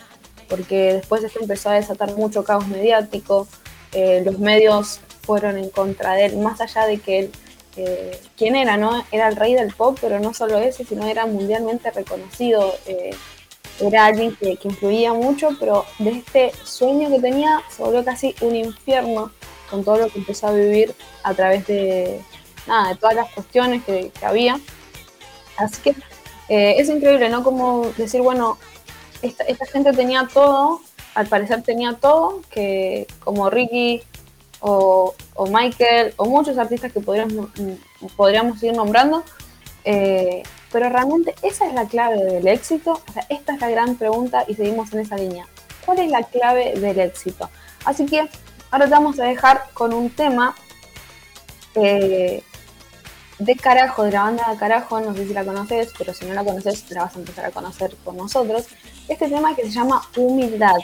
[0.49, 3.47] porque después esto empezó a desatar mucho caos mediático,
[3.93, 7.31] eh, los medios fueron en contra de él, más allá de que él,
[7.77, 8.75] eh, ¿quién era?
[8.77, 12.73] no Era el rey del pop, pero no solo ese, sino era mundialmente reconocido.
[13.79, 18.35] Era alguien que, que influía mucho, pero de este sueño que tenía se volvió casi
[18.41, 19.31] un infierno
[19.69, 22.21] con todo lo que empezó a vivir a través de,
[22.67, 24.59] nada, de todas las cuestiones que, que había.
[25.57, 25.95] Así que
[26.49, 27.43] eh, es increíble, ¿no?
[27.43, 28.57] Como decir, bueno,
[29.21, 30.81] esta, esta gente tenía todo,
[31.15, 34.03] al parecer tenía todo, que como Ricky
[34.59, 37.49] o, o Michael o muchos artistas que podríamos,
[38.15, 39.23] podríamos ir nombrando,
[39.83, 44.55] eh, pero realmente esa es la clave del éxito, esta es la gran pregunta y
[44.55, 45.45] seguimos en esa línea.
[45.85, 47.49] ¿Cuál es la clave del éxito?
[47.85, 48.27] Así que
[48.71, 50.55] ahora te vamos a dejar con un tema
[51.75, 52.43] eh,
[53.39, 56.33] de Carajo, de la banda de Carajo, no sé si la conoces, pero si no
[56.33, 58.65] la conoces la vas a empezar a conocer por nosotros.
[59.07, 60.77] Este tema que se llama Humildad.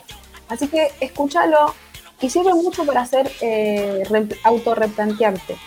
[0.48, 1.74] Así que escúchalo
[2.22, 5.58] y sirve mucho para hacer eh, re- autorreplantearte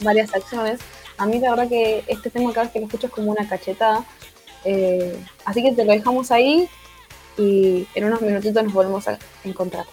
[0.00, 0.80] varias acciones.
[1.20, 3.46] A mí la verdad que este tema cada vez que lo escucho es como una
[3.46, 4.06] cachetada.
[4.64, 6.66] Eh, así que te lo dejamos ahí
[7.36, 9.84] y en unos minutitos nos volvemos a encontrar.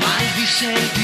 [0.00, 0.95] Maldice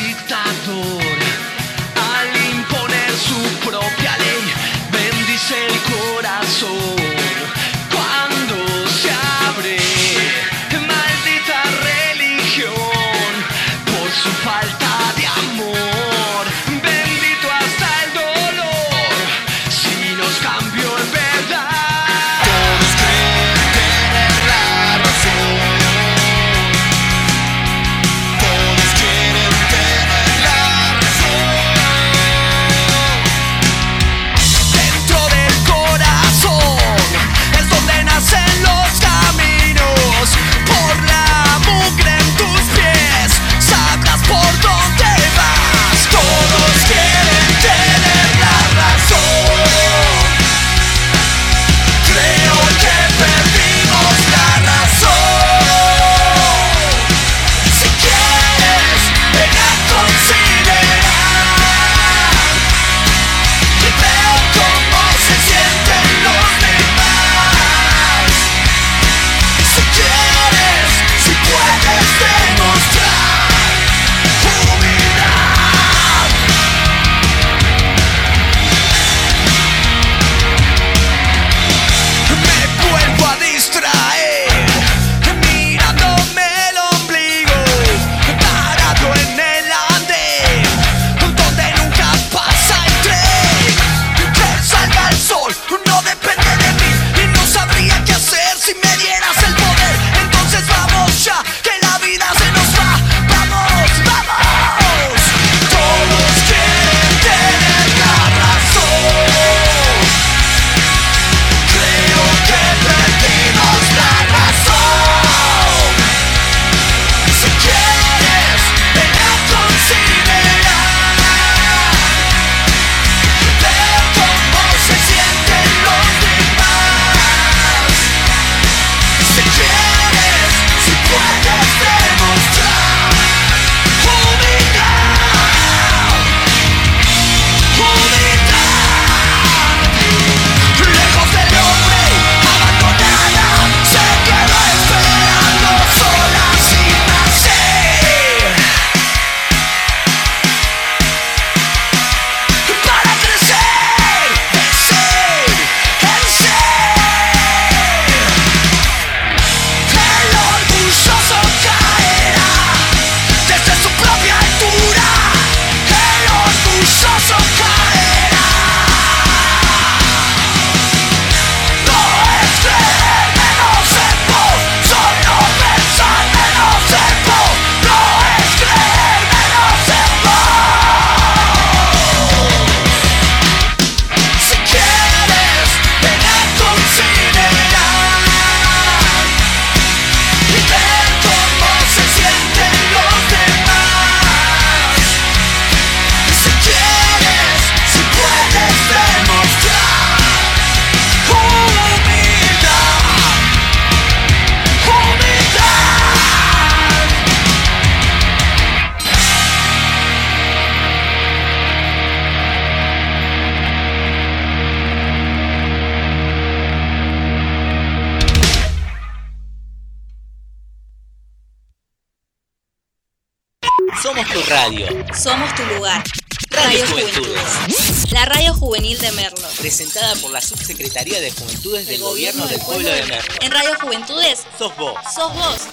[231.63, 233.35] Juventudes del Gobierno del Pueblo de Merlo.
[233.41, 234.95] En Radio Juventudes Sos vos.
[235.15, 235.69] sos vos.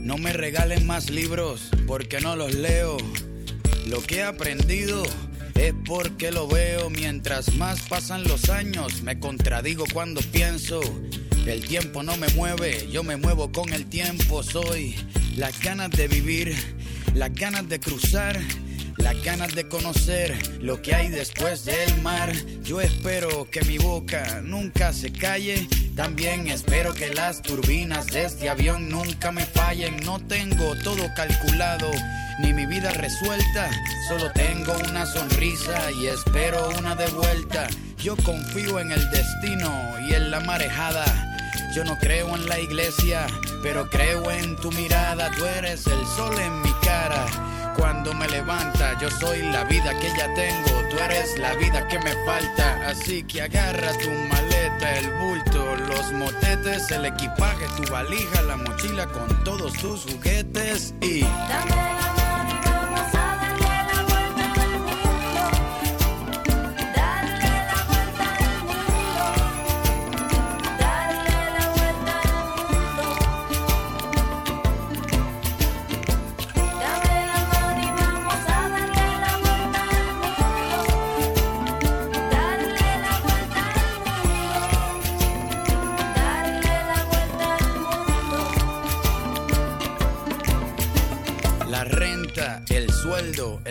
[0.00, 2.96] No me regalen más libros porque no los leo.
[3.86, 5.02] Lo que he aprendido
[5.54, 9.02] es porque lo veo mientras más pasan los años.
[9.02, 10.80] Me contradigo cuando pienso.
[11.46, 14.42] El tiempo no me mueve, yo me muevo con el tiempo.
[14.42, 14.96] Soy
[15.36, 16.54] las ganas de vivir,
[17.14, 18.38] las ganas de cruzar.
[18.96, 22.32] Las ganas de conocer lo que hay después del mar.
[22.62, 25.68] Yo espero que mi boca nunca se calle.
[25.96, 29.96] También espero que las turbinas de este avión nunca me fallen.
[30.04, 31.90] No tengo todo calculado,
[32.38, 33.70] ni mi vida resuelta.
[34.08, 37.66] Solo tengo una sonrisa y espero una de vuelta.
[37.98, 39.70] Yo confío en el destino
[40.08, 41.04] y en la marejada.
[41.74, 43.26] Yo no creo en la iglesia,
[43.62, 45.30] pero creo en tu mirada.
[45.32, 47.26] Tú eres el sol en mi cara.
[47.76, 50.88] Cuando me levanta, yo soy la vida que ya tengo.
[50.90, 52.88] Tú eres la vida que me falta.
[52.88, 59.06] Así que agarra tu maleta, el bulto, los motetes, el equipaje, tu valija, la mochila
[59.06, 61.24] con todos tus juguetes y.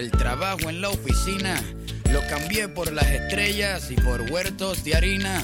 [0.04, 1.56] el trabajo en la oficina.
[2.12, 5.42] Lo cambié por las estrellas y por huertos de harina.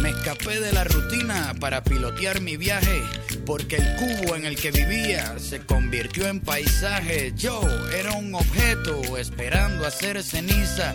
[0.00, 3.02] Me escapé de la rutina para pilotear mi viaje,
[3.44, 7.34] porque el cubo en el que vivía se convirtió en paisaje.
[7.36, 7.60] Yo
[7.94, 10.94] era un objeto esperando a ser ceniza.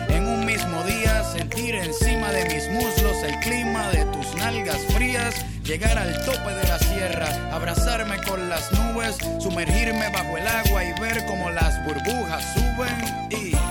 [0.51, 5.33] mismo día, sentir encima de mis muslos el clima de tus nalgas frías.
[5.63, 10.99] Llegar al tope de la sierra, abrazarme con las nubes, sumergirme bajo el agua y
[10.99, 13.70] ver cómo las burbujas suben y.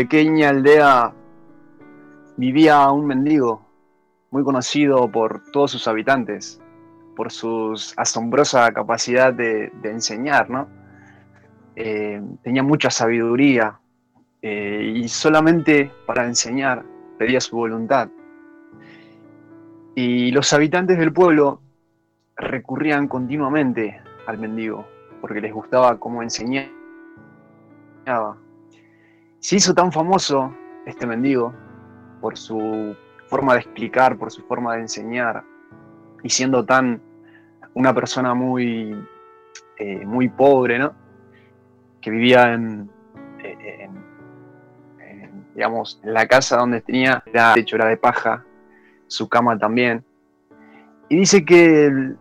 [0.00, 1.12] Pequeña aldea
[2.38, 3.60] vivía un mendigo
[4.30, 6.58] muy conocido por todos sus habitantes,
[7.14, 10.68] por su asombrosa capacidad de, enseñar, ¿no?
[11.76, 13.78] Eh, tenía mucha sabiduría
[14.40, 16.82] eh, y solamente para enseñar
[17.18, 18.08] pedía su voluntad.
[19.94, 21.60] Y los habitantes del pueblo
[22.36, 24.86] recurrían continuamente al mendigo
[25.20, 26.70] porque les gustaba cómo enseñaba.
[29.40, 30.54] Se hizo tan famoso
[30.86, 31.54] este mendigo
[32.20, 32.94] por su
[33.28, 35.44] forma de explicar, por su forma de enseñar,
[36.22, 37.00] y siendo tan
[37.74, 38.94] una persona muy,
[39.78, 40.92] eh, muy pobre, ¿no?
[42.00, 42.90] Que vivía en,
[43.42, 44.00] en-
[45.54, 48.44] digamos, en la casa donde tenía, era techo era de paja,
[49.06, 50.04] su cama también.
[51.08, 52.18] Y dice que el,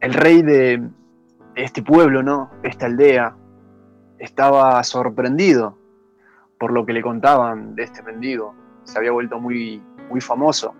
[0.00, 0.82] el rey de
[1.54, 2.50] este pueblo, ¿no?
[2.62, 3.34] Esta aldea,
[4.18, 5.78] estaba sorprendido
[6.64, 8.54] por lo que le contaban de este mendigo.
[8.84, 10.74] Se había vuelto muy, muy famoso.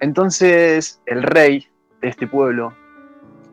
[0.00, 1.68] Entonces el rey
[2.00, 2.72] de este pueblo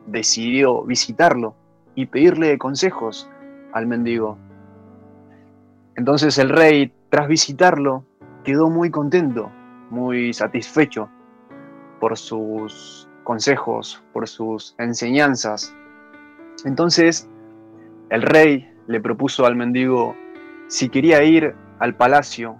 [0.08, 1.54] decidió visitarlo
[1.94, 3.30] y pedirle consejos
[3.72, 4.36] al mendigo.
[5.94, 8.04] Entonces el rey, tras visitarlo,
[8.42, 9.52] quedó muy contento,
[9.90, 11.08] muy satisfecho
[12.00, 15.72] por sus consejos, por sus enseñanzas.
[16.64, 17.30] Entonces
[18.10, 20.16] el rey le propuso al mendigo
[20.68, 22.56] si quería ir al palacio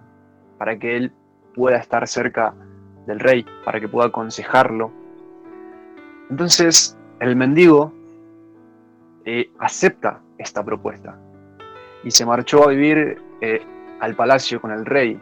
[0.58, 1.12] para que él
[1.54, 2.54] pueda estar cerca
[3.06, 4.92] del rey, para que pueda aconsejarlo.
[6.30, 7.92] Entonces el mendigo
[9.24, 11.18] eh, acepta esta propuesta
[12.04, 13.60] y se marchó a vivir eh,
[14.00, 15.20] al palacio con el rey.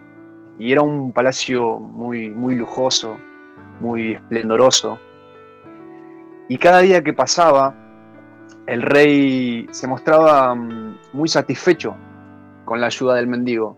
[0.59, 3.17] Y era un palacio muy, muy lujoso,
[3.81, 4.99] muy esplendoroso.
[6.49, 7.75] Y cada día que pasaba,
[8.67, 11.97] el rey se mostraba mm, muy satisfecho
[12.65, 13.77] con la ayuda del mendigo,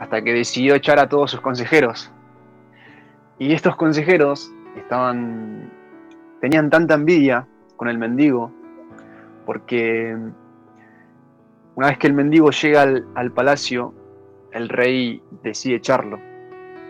[0.00, 2.12] hasta que decidió echar a todos sus consejeros.
[3.38, 5.70] Y estos consejeros estaban
[6.40, 7.46] tenían tanta envidia
[7.76, 8.52] con el mendigo,
[9.46, 10.16] porque
[11.74, 13.94] una vez que el mendigo llega al, al palacio,
[14.52, 16.18] el rey decide echarlo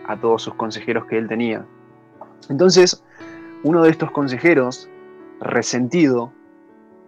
[0.07, 1.65] a todos sus consejeros que él tenía.
[2.49, 3.03] Entonces,
[3.63, 4.89] uno de estos consejeros,
[5.39, 6.31] resentido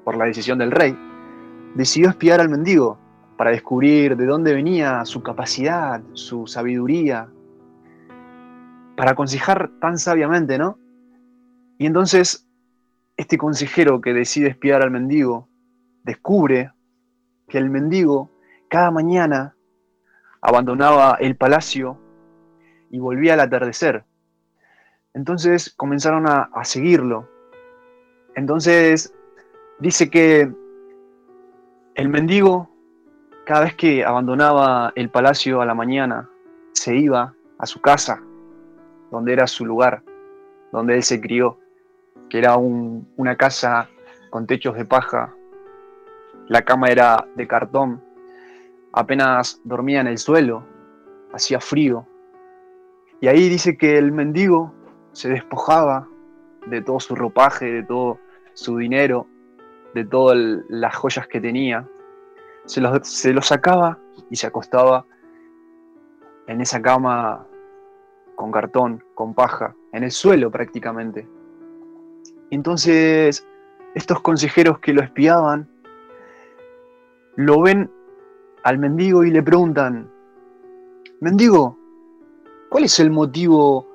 [0.03, 0.97] por la decisión del rey,
[1.75, 2.97] decidió espiar al mendigo
[3.37, 7.29] para descubrir de dónde venía su capacidad, su sabiduría,
[8.95, 10.79] para aconsejar tan sabiamente, ¿no?
[11.77, 12.47] Y entonces,
[13.15, 15.47] este consejero que decide espiar al mendigo,
[16.03, 16.71] descubre
[17.47, 18.31] que el mendigo
[18.69, 19.55] cada mañana
[20.41, 21.99] abandonaba el palacio
[22.89, 24.03] y volvía al atardecer.
[25.13, 27.29] Entonces comenzaron a, a seguirlo.
[28.35, 29.13] Entonces
[29.79, 30.51] dice que
[31.95, 32.69] el mendigo,
[33.47, 36.29] cada vez que abandonaba el palacio a la mañana,
[36.73, 38.21] se iba a su casa,
[39.09, 40.03] donde era su lugar,
[40.73, 41.57] donde él se crió,
[42.29, 43.87] que era un- una casa
[44.31, 45.33] con techos de paja.
[46.49, 48.03] La cama era de cartón.
[48.91, 50.65] Apenas dormía en el suelo,
[51.31, 52.05] hacía frío.
[53.21, 54.73] Y ahí dice que el mendigo
[55.13, 56.05] se despojaba
[56.65, 58.19] de todo su ropaje, de todo
[58.55, 59.25] su dinero,
[59.93, 60.37] de todas
[60.67, 61.87] las joyas que tenía.
[62.67, 63.97] Se los, se sacaba
[64.29, 65.05] y se acostaba
[66.47, 67.45] en esa cama
[68.35, 71.27] con cartón, con paja, en el suelo prácticamente.
[72.51, 73.45] Entonces,
[73.95, 75.67] estos consejeros que lo espiaban,
[77.35, 77.91] lo ven
[78.63, 80.09] al mendigo y le preguntan,
[81.19, 81.77] mendigo,
[82.69, 83.87] ¿cuál es el motivo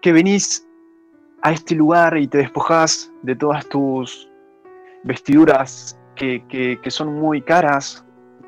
[0.00, 0.66] que venís
[1.42, 4.30] a este lugar y te despojás de todas tus
[5.02, 8.04] vestiduras que, son muy caras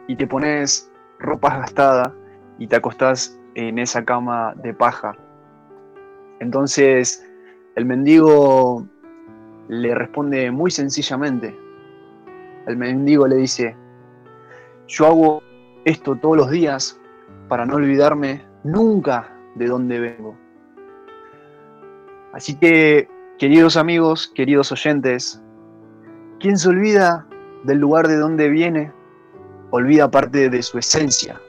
[0.09, 2.14] y te pones ropa gastada
[2.59, 5.16] y te acostás en esa cama de paja?
[6.40, 7.26] Entonces,
[7.74, 8.86] el mendigo
[9.68, 11.56] le responde muy sencillamente.
[12.66, 13.76] El mendigo le dice,
[14.86, 15.43] yo hago
[15.84, 17.01] esto todos los días
[17.48, 20.36] para no olvidarme nunca de dónde vengo.
[22.32, 25.43] Así que, queridos amigos, queridos oyentes,
[26.38, 27.26] quien se olvida
[27.66, 28.93] del lugar de donde viene,
[29.70, 31.40] olvida parte de su esencia.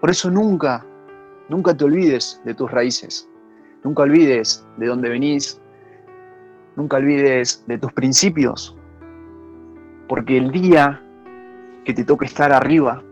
[0.00, 0.84] Por eso nunca,
[1.48, 3.28] nunca te olvides de tus raíces.
[3.82, 5.60] Nunca olvides de dónde venís.
[6.76, 8.76] Nunca olvides de tus principios.
[10.08, 11.00] Porque el día
[11.84, 13.02] que te toque estar arriba,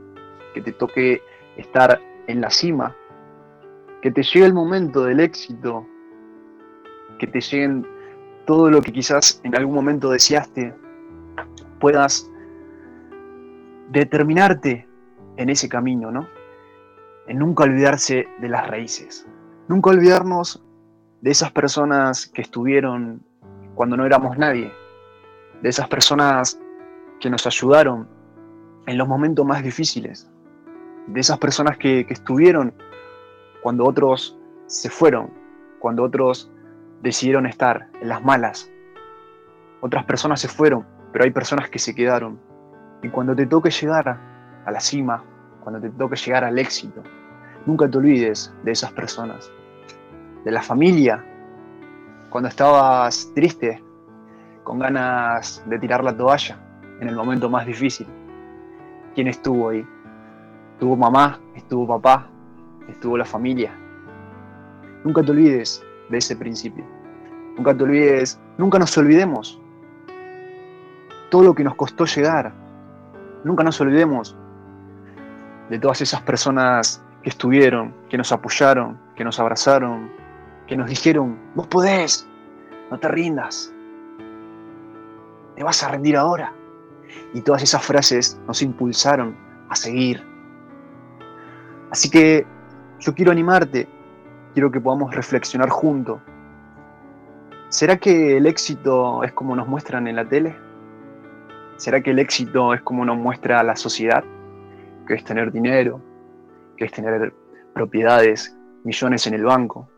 [0.54, 1.22] que te toque
[1.56, 2.96] estar en la cima,
[4.00, 5.86] que te llegue el momento del éxito,
[7.18, 7.86] que te lleguen
[8.46, 10.74] todo lo que quizás en algún momento deseaste,
[11.82, 12.30] puedas
[13.90, 14.88] determinarte
[15.36, 16.28] en ese camino, ¿no?
[17.26, 19.26] En nunca olvidarse de las raíces.
[19.66, 20.62] Nunca olvidarnos
[21.22, 23.24] de esas personas que estuvieron
[23.74, 24.72] cuando no éramos nadie,
[25.60, 26.60] de esas personas
[27.18, 28.06] que nos ayudaron
[28.86, 30.30] en los momentos más difíciles,
[31.09, 32.72] de esas personas que, que estuvieron
[33.60, 35.32] cuando otros se fueron,
[35.80, 36.48] cuando otros
[37.02, 38.70] decidieron estar en las malas.
[39.80, 42.39] Otras personas se fueron, pero hay personas que se quedaron.
[43.02, 44.18] Y cuando te toque llegar
[44.64, 45.22] a la cima,
[45.62, 47.02] cuando te toque llegar al éxito,
[47.66, 49.51] nunca te olvides de esas personas.
[50.44, 51.24] De la familia,
[52.30, 53.82] cuando estabas triste,
[54.64, 56.56] con ganas de tirar la toalla
[57.01, 58.06] en el momento más difícil.
[59.14, 59.86] ¿Quién estuvo ahí?
[60.72, 62.28] Estuvo mamá, estuvo papá,
[62.89, 63.72] estuvo la familia.
[65.05, 66.84] Nunca te olvides de ese principio.
[67.56, 69.61] nunca te olvides, nunca nos olvidemos
[71.32, 72.52] todo lo que nos costó llegar.
[73.42, 74.36] Nunca nos olvidemos
[75.70, 80.10] de todas esas personas que estuvieron, que nos apoyaron, que nos abrazaron,
[80.66, 82.28] que nos dijeron, vos podés,
[82.90, 83.72] no te rindas,
[85.56, 86.52] te vas a rendir ahora.
[87.32, 89.34] Y todas esas frases nos impulsaron
[89.70, 90.22] a seguir.
[91.90, 92.46] Así que
[93.00, 93.88] yo quiero animarte,
[94.52, 96.20] quiero que podamos reflexionar juntos.
[97.70, 100.71] ¿Será que el éxito es como nos muestran en la tele?
[101.76, 104.24] ¿Será que el éxito es como nos muestra la sociedad?
[105.06, 106.00] Que es tener dinero,
[106.76, 107.34] que es tener
[107.74, 109.88] propiedades, millones en el banco.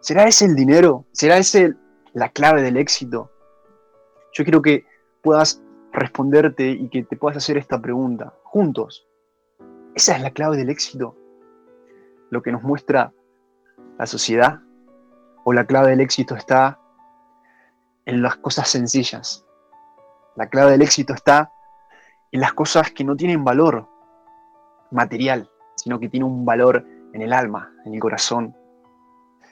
[0.00, 1.04] ¿Será ese el dinero?
[1.12, 1.74] ¿Será ese
[2.12, 3.30] la clave del éxito?
[4.32, 4.84] Yo quiero que
[5.22, 5.62] puedas
[5.92, 9.06] responderte y que te puedas hacer esta pregunta juntos.
[9.94, 11.16] ¿Esa es la clave del éxito?
[12.30, 13.12] ¿Lo que nos muestra
[13.98, 14.60] la sociedad?
[15.44, 16.78] ¿O la clave del éxito está
[18.04, 19.47] en las cosas sencillas?
[20.38, 21.50] La clave del éxito está
[22.30, 23.88] en las cosas que no tienen valor
[24.92, 28.54] material, sino que tienen un valor en el alma, en el corazón.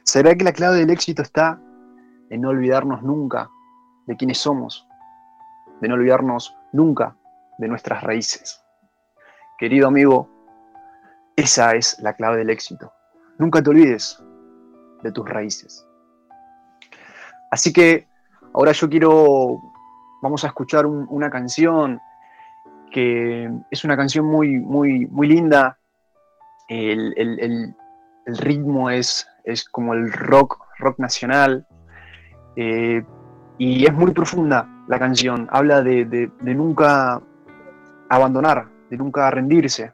[0.05, 1.61] ¿Será que la clave del éxito está
[2.31, 3.51] en no olvidarnos nunca
[4.07, 4.87] de quiénes somos?
[5.81, 7.17] De no olvidarnos nunca
[7.59, 8.63] de nuestras raíces.
[9.59, 10.31] Querido amigo,
[11.35, 12.93] esa es la clave del éxito.
[13.39, 14.23] Nunca te olvides
[15.03, 15.85] de tus raíces.
[17.51, 18.07] Así que
[18.55, 19.59] ahora yo quiero,
[20.23, 22.01] vamos a escuchar un- una canción
[22.91, 25.79] que es una canción muy, muy, muy linda.
[26.69, 27.15] El-
[28.27, 31.67] el ritmo es, es como el rock, rock nacional.
[32.57, 33.05] Eh,
[33.59, 35.49] y es muy profunda la canción.
[35.51, 37.21] Habla de, de- de nunca
[38.09, 39.93] abandonar, de nunca rendirse,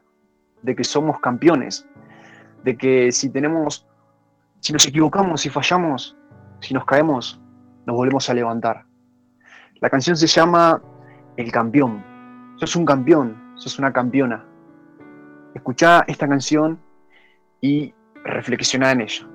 [0.61, 1.87] de que somos campeones,
[2.63, 3.87] de que si tenemos,
[4.59, 6.17] si nos equivocamos, si fallamos,
[6.61, 7.41] si nos caemos,
[7.85, 8.85] nos volvemos a levantar.
[9.83, 10.81] La canción se llama
[11.35, 12.01] El campeón.
[12.55, 14.45] Sos un campeón, sos una campeona.
[15.53, 16.79] Escucha esta canción
[17.59, 17.93] y
[18.23, 19.27] reflexiona en ella.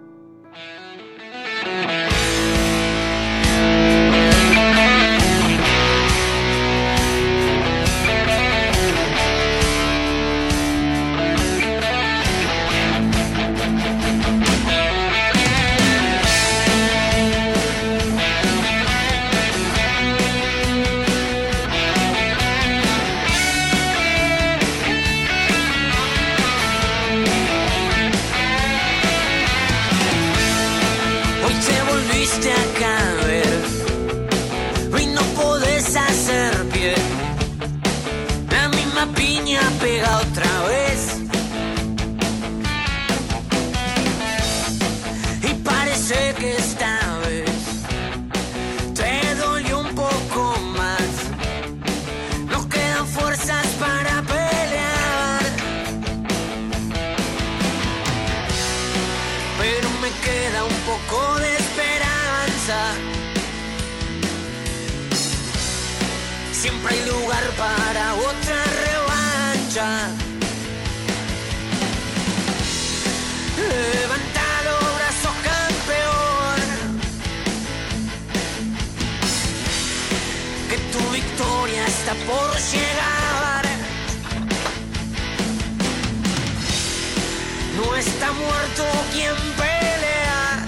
[88.48, 90.66] Muerto quien pelea.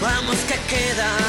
[0.00, 1.19] Vamos que queda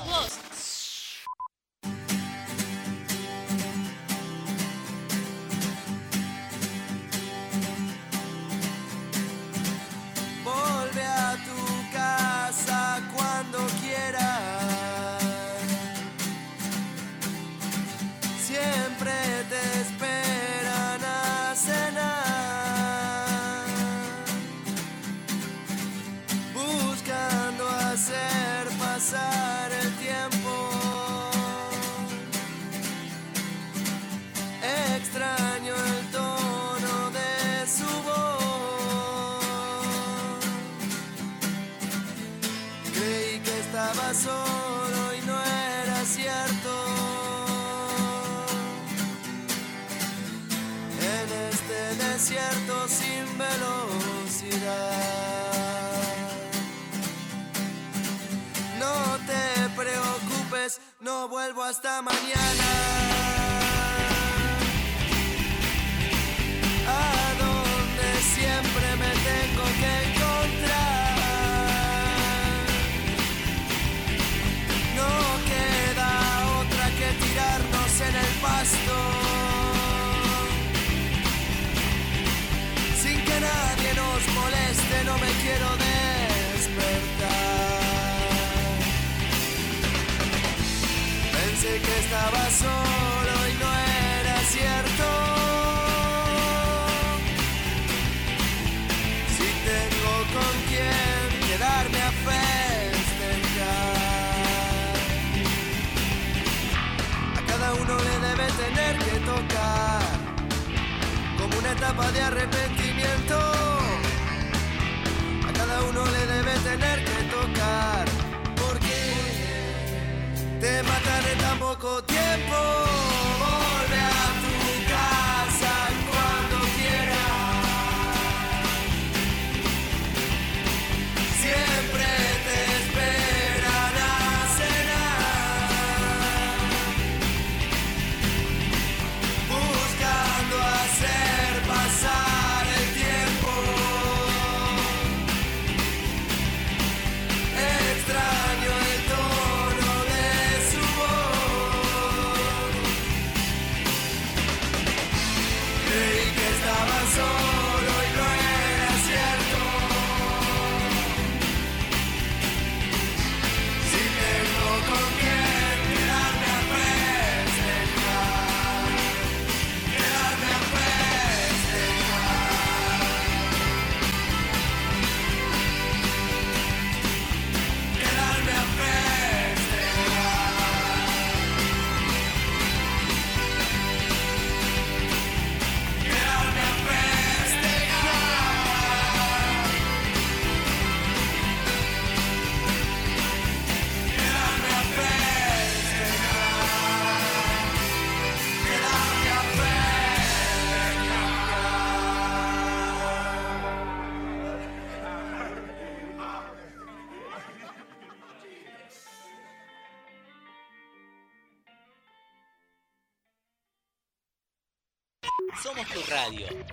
[0.00, 0.77] vos.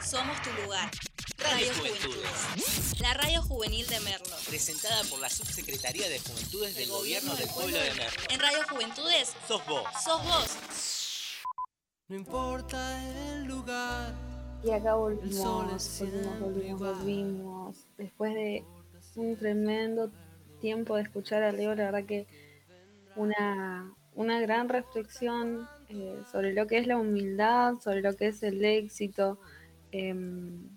[0.06, 0.92] Somos tu lugar.
[1.40, 2.30] Radio Radio Juventudes.
[2.54, 3.02] Juventudes.
[3.02, 4.36] La radio juvenil de Merlo.
[4.48, 8.22] Presentada por la Subsecretaría de Juventudes del Gobierno del Pueblo de Merlo.
[8.30, 9.84] En Radio Juventudes Sos vos.
[10.04, 10.58] sos vos.
[12.08, 13.04] No importa
[13.34, 14.14] el lugar.
[14.64, 17.78] Y acá volvimos, volvimos, volvimos, volvimos.
[17.98, 18.64] Después de
[19.16, 20.12] un tremendo
[20.62, 22.28] tiempo de escuchar a Leo, la verdad que
[23.16, 28.44] una, una gran reflexión eh, sobre lo que es la humildad, sobre lo que es
[28.44, 29.40] el éxito.
[30.00, 30.70] Em,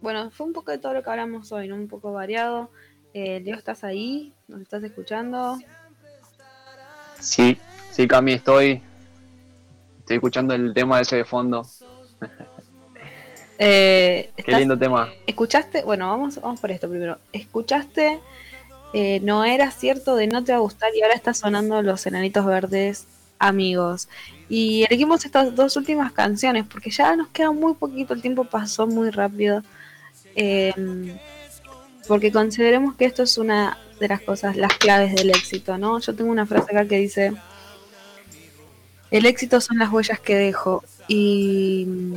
[0.00, 1.76] bueno, fue un poco de todo lo que hablamos hoy, ¿no?
[1.76, 2.70] Un poco variado.
[3.14, 4.32] Eh, Leo, ¿estás ahí?
[4.48, 5.58] ¿Nos estás escuchando?
[7.20, 7.58] Sí,
[7.90, 8.82] sí, Cami, estoy.
[10.00, 11.66] Estoy escuchando el tema ese de fondo.
[13.56, 15.12] Eh, Qué ¿estás- lindo tema.
[15.28, 15.84] ¿Escuchaste?
[15.84, 17.18] Bueno, vamos, vamos por esto primero.
[17.32, 18.18] ¿Escuchaste?
[18.92, 22.04] eh, no era cierto de no te va a gustar y ahora está sonando los
[22.06, 23.06] enanitos verdes
[23.38, 24.08] amigos.
[24.48, 28.86] Y elegimos estas dos últimas canciones porque ya nos queda muy poquito, el tiempo pasó
[28.86, 29.62] muy rápido.
[30.36, 30.72] Eh,
[32.06, 35.98] porque consideremos que esto es una de las cosas, las claves del éxito, ¿no?
[36.00, 37.32] Yo tengo una frase acá que dice,
[39.10, 40.84] el éxito son las huellas que dejo.
[41.08, 42.14] Y mm,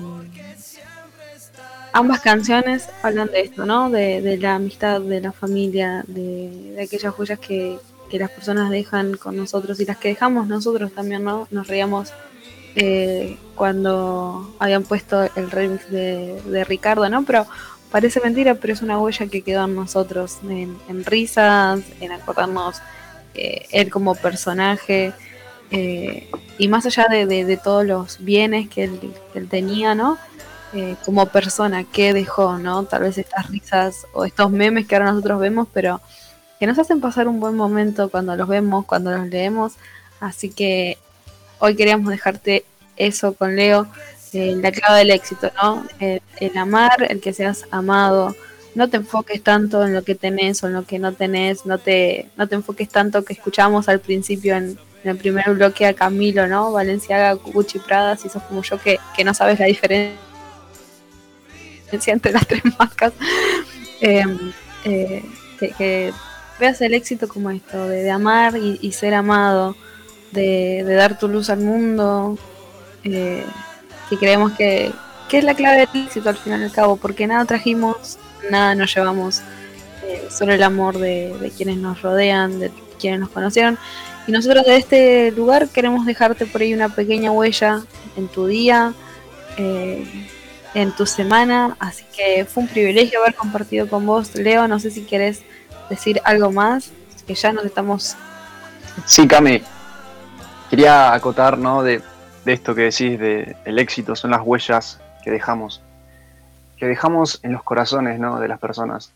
[1.93, 3.89] ambas canciones hablan de esto, ¿no?
[3.89, 7.77] De, de la amistad, de la familia, de aquellas huellas que,
[8.09, 11.47] que las personas dejan con nosotros y las que dejamos nosotros también, ¿no?
[11.51, 12.13] Nos reíamos
[12.75, 17.23] eh, cuando habían puesto el remix de, de Ricardo, ¿no?
[17.25, 17.47] Pero
[17.91, 22.77] parece mentira, pero es una huella que quedó en nosotros, en, en risas, en acordarnos
[23.33, 25.13] eh, él como personaje.
[25.71, 30.17] eh, y más allá de, de- todos los bienes que él, tenía, ¿no?
[31.05, 32.83] Como persona, ¿qué dejó, no?
[32.85, 36.01] Tal vez estas risas o estos memes que ahora nosotros vemos, pero
[36.59, 39.73] que nos hacen pasar un buen momento cuando los vemos, cuando los leemos.
[40.19, 40.97] Así que
[41.59, 42.65] hoy queríamos dejarte
[42.95, 43.87] eso con Leo,
[44.33, 45.85] la clave del éxito, ¿no?
[45.99, 48.35] El, amar, el que seas amado.
[48.75, 51.77] No te enfoques tanto en lo que tenés o en lo que no tenés, no
[51.77, 55.93] te, no te enfoques tanto que escuchamos al principio en, en el primer bloque a
[55.93, 56.71] Camilo, ¿no?
[56.71, 60.17] Valenciaga, Gucci Prada, si sos como yo que, que no sabes la diferencia
[62.05, 63.13] entre las tres marcas.
[63.99, 64.23] Eh,
[64.85, 65.23] eh,
[65.57, 66.13] que
[66.59, 69.75] veas el éxito como esto, de, amar y, ser amado,
[70.31, 72.37] de, dar tu luz al mundo,
[73.03, 73.43] eh,
[74.09, 74.91] que creemos que,
[75.29, 78.17] que es la clave del éxito al fin y al cabo, porque nada trajimos,
[78.49, 79.41] nada nos llevamos,
[80.05, 83.77] eh, solo el amor de, de quienes nos rodean, de quienes nos conocieron.
[84.27, 87.83] Y nosotros de este lugar queremos dejarte por ahí una pequeña huella
[88.17, 88.93] en tu día,
[89.57, 90.05] eh,
[90.73, 91.77] en tu semana.
[91.79, 94.67] Así que fue un privilegio haber compartido con vos, Leo.
[94.67, 95.43] No sé si querés
[95.89, 96.91] decir algo más,
[97.25, 98.15] que ya nos estamos
[99.05, 99.61] Sí, Cami.
[100.69, 101.83] Quería acotar, ¿no?
[101.83, 102.01] De,
[102.43, 105.81] de esto que decís, de el éxito son las huellas que dejamos.
[106.77, 108.39] Que dejamos en los corazones, ¿no?
[108.39, 109.13] De las personas.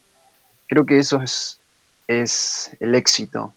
[0.68, 1.60] Creo que eso es,
[2.08, 3.54] es el éxito.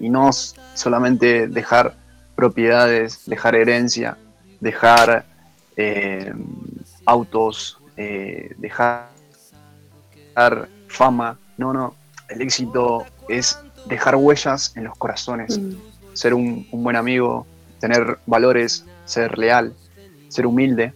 [0.00, 1.94] Y no solamente dejar
[2.34, 4.18] propiedades, dejar herencia,
[4.60, 5.24] dejar
[5.76, 6.32] eh,
[7.04, 9.08] autos, eh, dejar
[10.88, 11.38] fama.
[11.56, 11.94] No, no.
[12.28, 15.60] El éxito es dejar huellas en los corazones.
[16.12, 17.46] Ser un, un buen amigo,
[17.78, 19.74] tener valores, ser leal,
[20.28, 20.92] ser humilde,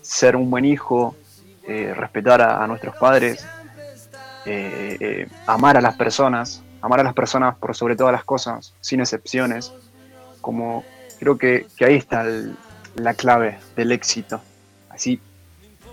[0.00, 1.16] ser un buen hijo,
[1.66, 3.44] eh, respetar a, a nuestros padres,
[4.46, 8.72] eh, eh, amar a las personas, amar a las personas por sobre todas las cosas,
[8.80, 9.72] sin excepciones.
[10.40, 10.84] Como
[11.18, 12.56] creo que, que ahí está el-
[12.94, 14.40] la clave del éxito.
[14.90, 15.20] Así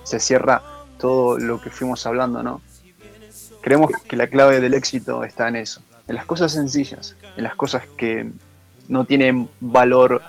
[0.04, 0.62] se cierra
[1.00, 2.62] todo lo que fuimos hablando, ¿no?
[3.64, 7.56] Creemos que la clave del éxito está en eso, en las cosas sencillas, en las
[7.56, 8.30] cosas que
[8.90, 10.22] no tienen valor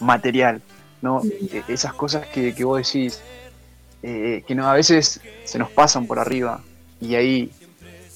[0.00, 0.62] material,
[1.02, 1.20] ¿no?
[1.24, 3.20] E- Esas cosas que, que vos decís,
[4.02, 6.62] eh, que no, a veces se nos pasan por arriba
[7.00, 7.50] y ahí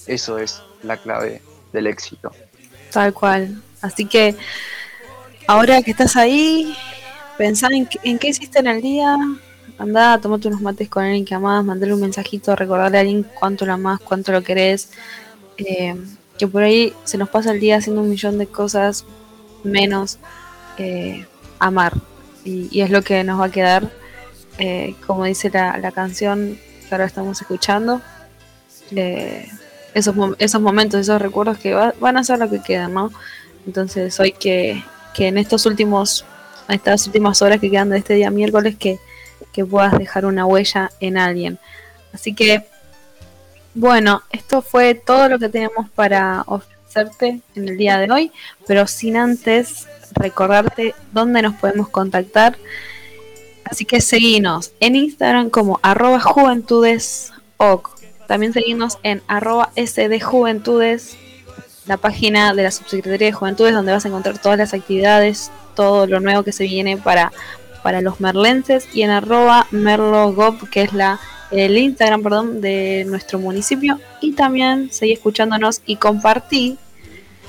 [0.06, 1.42] eso es la clave
[1.72, 2.32] del éxito.
[2.90, 3.62] Tal cual.
[3.82, 4.34] Así que
[5.46, 6.74] ahora que estás ahí,
[7.36, 9.18] pensá en qué hiciste en el día.
[9.82, 13.66] Andá, tomate unos mates con alguien que amás, mandale un mensajito, recordarle a alguien cuánto
[13.66, 14.90] lo amás, cuánto lo querés.
[15.58, 15.96] Eh,
[16.38, 19.04] que por ahí se nos pasa el día haciendo un millón de cosas
[19.64, 20.18] menos
[20.78, 21.26] eh,
[21.58, 21.94] amar.
[22.44, 23.90] Y, es lo que nos va a quedar,
[24.58, 28.00] eh, como dice la, la canción que ahora estamos escuchando.
[29.94, 33.10] esos, esos momentos, esos recuerdos que va- van a ser lo que quedan, ¿no?
[33.66, 34.82] Entonces hoy que,
[35.14, 36.24] que en estos últimos,
[36.68, 38.98] estas últimas horas que quedan de este día miércoles, que,
[39.52, 41.58] que puedas dejar una huella en alguien.
[42.12, 42.66] Así que,
[43.74, 48.32] bueno, esto fue todo lo que teníamos para ofrecerte en el día de hoy,
[48.66, 52.56] pero sin antes recordarte dónde nos podemos contactar.
[53.64, 57.98] Así que seguinos en Instagram como arroba juventudesoc.
[58.26, 61.16] También seguinos en arroba sdjuventudes,
[61.86, 66.06] la página de la Subsecretaría de Juventudes donde vas a encontrar todas las actividades, todo
[66.06, 67.32] lo nuevo que se viene para,
[67.82, 71.20] para los merlenses y en arroba merlogov que es la
[71.52, 74.00] el Instagram perdón, de nuestro municipio.
[74.20, 76.78] Y también seguí escuchándonos y compartí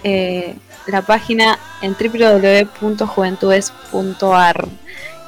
[0.04, 0.56] eh,
[0.88, 4.68] la página en www.juventudes.ar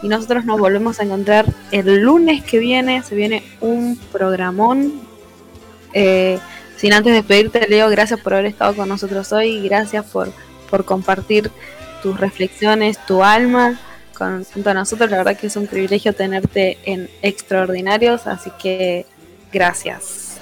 [0.03, 3.01] y nosotros nos volvemos a encontrar el lunes que viene.
[3.01, 5.01] Se viene un programón.
[5.93, 6.37] Eh,
[6.75, 10.33] sin antes despedirte Leo gracias por haber estado con nosotros hoy gracias por,
[10.69, 11.49] por compartir
[12.03, 13.79] tus reflexiones tu alma
[14.17, 19.05] con, junto a nosotros la verdad que es un privilegio tenerte en extraordinarios así que
[19.51, 20.39] gracias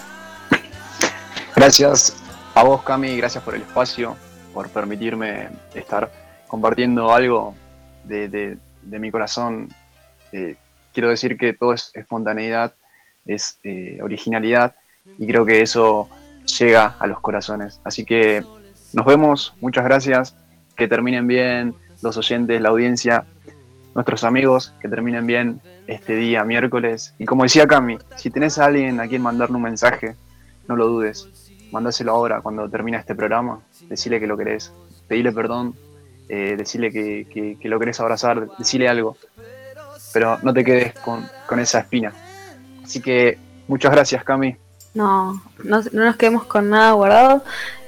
[1.56, 2.16] Gracias
[2.56, 4.16] a vos, Cami, gracias por el espacio,
[4.54, 6.12] por permitirme estar
[6.48, 7.56] compartiendo algo
[8.04, 9.70] de, de- mi corazón.
[10.32, 10.56] Eh,
[10.94, 12.74] quiero decir que todo es espontaneidad,
[13.26, 14.76] es eh, originalidad
[15.18, 16.10] y creo que eso
[16.60, 17.80] llega a los corazones.
[17.84, 18.44] Así que
[18.92, 20.36] nos vemos, muchas gracias,
[20.76, 23.26] que terminen bien los oyentes, la audiencia,
[23.96, 27.14] nuestros amigos, que terminen bien este día miércoles.
[27.20, 30.16] Y como decía Cami, si tenés a alguien a quien mandarle un mensaje,
[30.68, 31.28] no lo dudes,
[31.72, 33.60] mandáselo ahora cuando termine este programa,
[33.90, 34.72] decirle que lo querés,
[35.08, 35.76] pedile perdón,
[36.30, 39.18] eh, decirle que, que- lo querés abrazar, decirle algo,
[40.14, 42.14] pero no te quedes con, con esa espina.
[42.84, 43.38] Así que
[43.68, 44.56] muchas gracias, Cami.
[44.94, 47.44] No, no, no nos quedemos con nada guardado.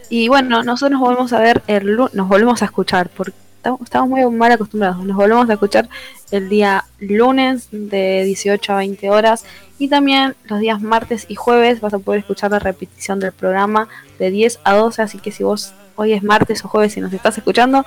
[0.10, 3.34] Y bueno, nosotros nos volvemos a ver el nos volvemos a escuchar, porque
[3.84, 5.04] estamos, muy mal acostumbrados.
[5.04, 5.90] Nos volvemos a escuchar
[6.32, 9.46] el día lunes de 18 a 20 horas
[9.78, 13.88] y también los días martes y jueves vas a poder escuchar la repetición del programa
[14.20, 15.02] de 10 a 12.
[15.02, 17.86] Así que si vos hoy es martes o jueves y nos estás escuchando,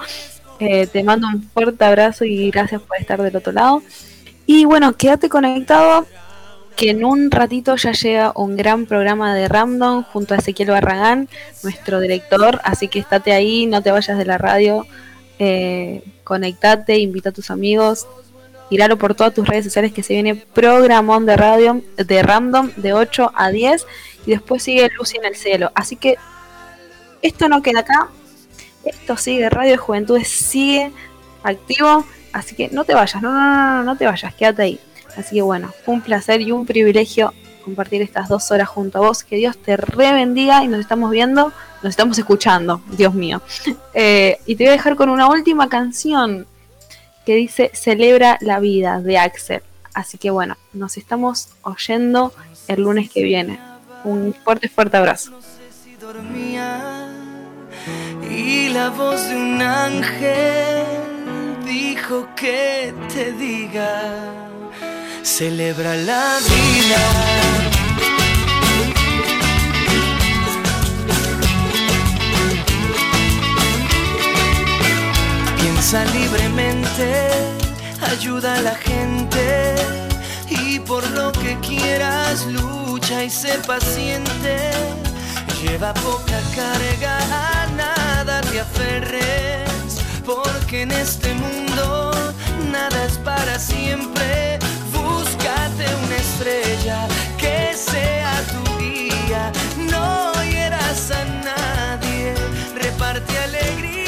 [0.61, 3.83] eh, te mando un fuerte abrazo y gracias por estar del otro lado.
[4.47, 6.07] Y bueno, quédate conectado
[6.79, 11.29] que en un ratito ya llega un gran programa de Random junto a Ezequiel Barragán,
[11.65, 14.87] nuestro director, así que estate ahí, no te vayas de la radio,
[15.39, 18.07] eh, conectate, invita a tus amigos,
[18.69, 22.93] tiralo por todas tus redes sociales que se viene programón de radio de Random de
[22.93, 23.87] 8 a 10
[24.27, 25.71] y después sigue Lucy en el cielo.
[25.75, 26.17] Así que
[27.23, 28.09] esto no queda acá,
[28.85, 30.93] esto sigue, Radio de Juventudes sigue
[31.43, 34.81] activo, así que no te vayas, no, no, no, no, no te vayas, quédate ahí.
[35.17, 37.33] Así que bueno, un placer y un privilegio
[37.69, 39.23] compartir estas dos horas junto a vos.
[39.23, 43.41] Que Dios te rebendiga y nos estamos viendo, nos estamos escuchando, Dios mío.
[44.01, 46.47] Eh, y te voy a dejar con una última canción
[47.27, 49.63] que dice Celebra la vida de Axel.
[49.93, 52.33] Así que bueno, nos estamos oyendo
[52.69, 53.59] el lunes que viene.
[54.05, 55.33] Un fuerte, fuerte abrazo.
[56.01, 57.09] dormía
[58.31, 60.85] y la voz de un ángel
[61.67, 64.48] dijo que te diga,
[65.23, 67.03] celebra la vida.
[75.61, 77.31] Piensa libremente,
[78.11, 79.75] ayuda a la gente
[80.49, 84.71] y por lo que quieras lucha y sé paciente.
[85.63, 92.13] Lleva poca carga, a nada te aferres, porque en este mundo
[92.71, 94.59] nada es para siempre.
[95.79, 102.35] Búscate una estrella que sea tu guía, no hieras a nadie,
[102.75, 104.08] reparte alegría.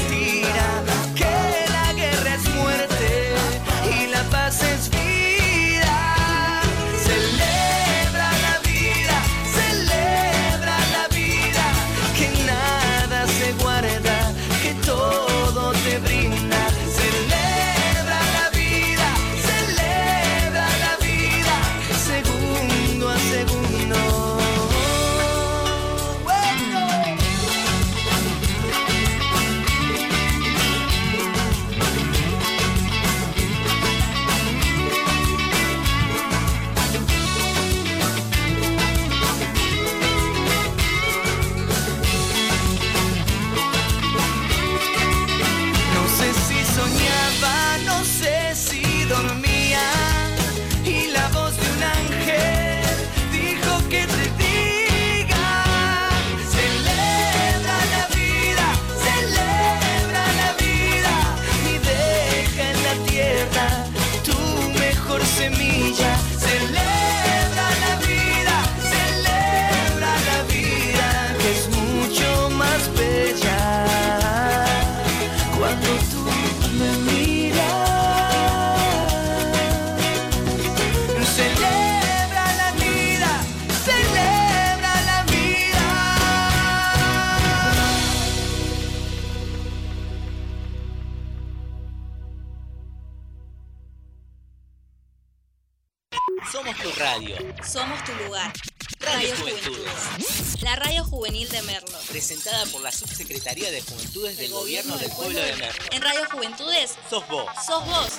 [101.31, 101.97] juvenil de Merlo.
[102.09, 105.83] Presentada por la Subsecretaría de Juventudes del Gobierno del Pueblo de Merlo.
[105.91, 107.45] En Radio Juventudes Sos vos.
[107.65, 108.11] sos vos.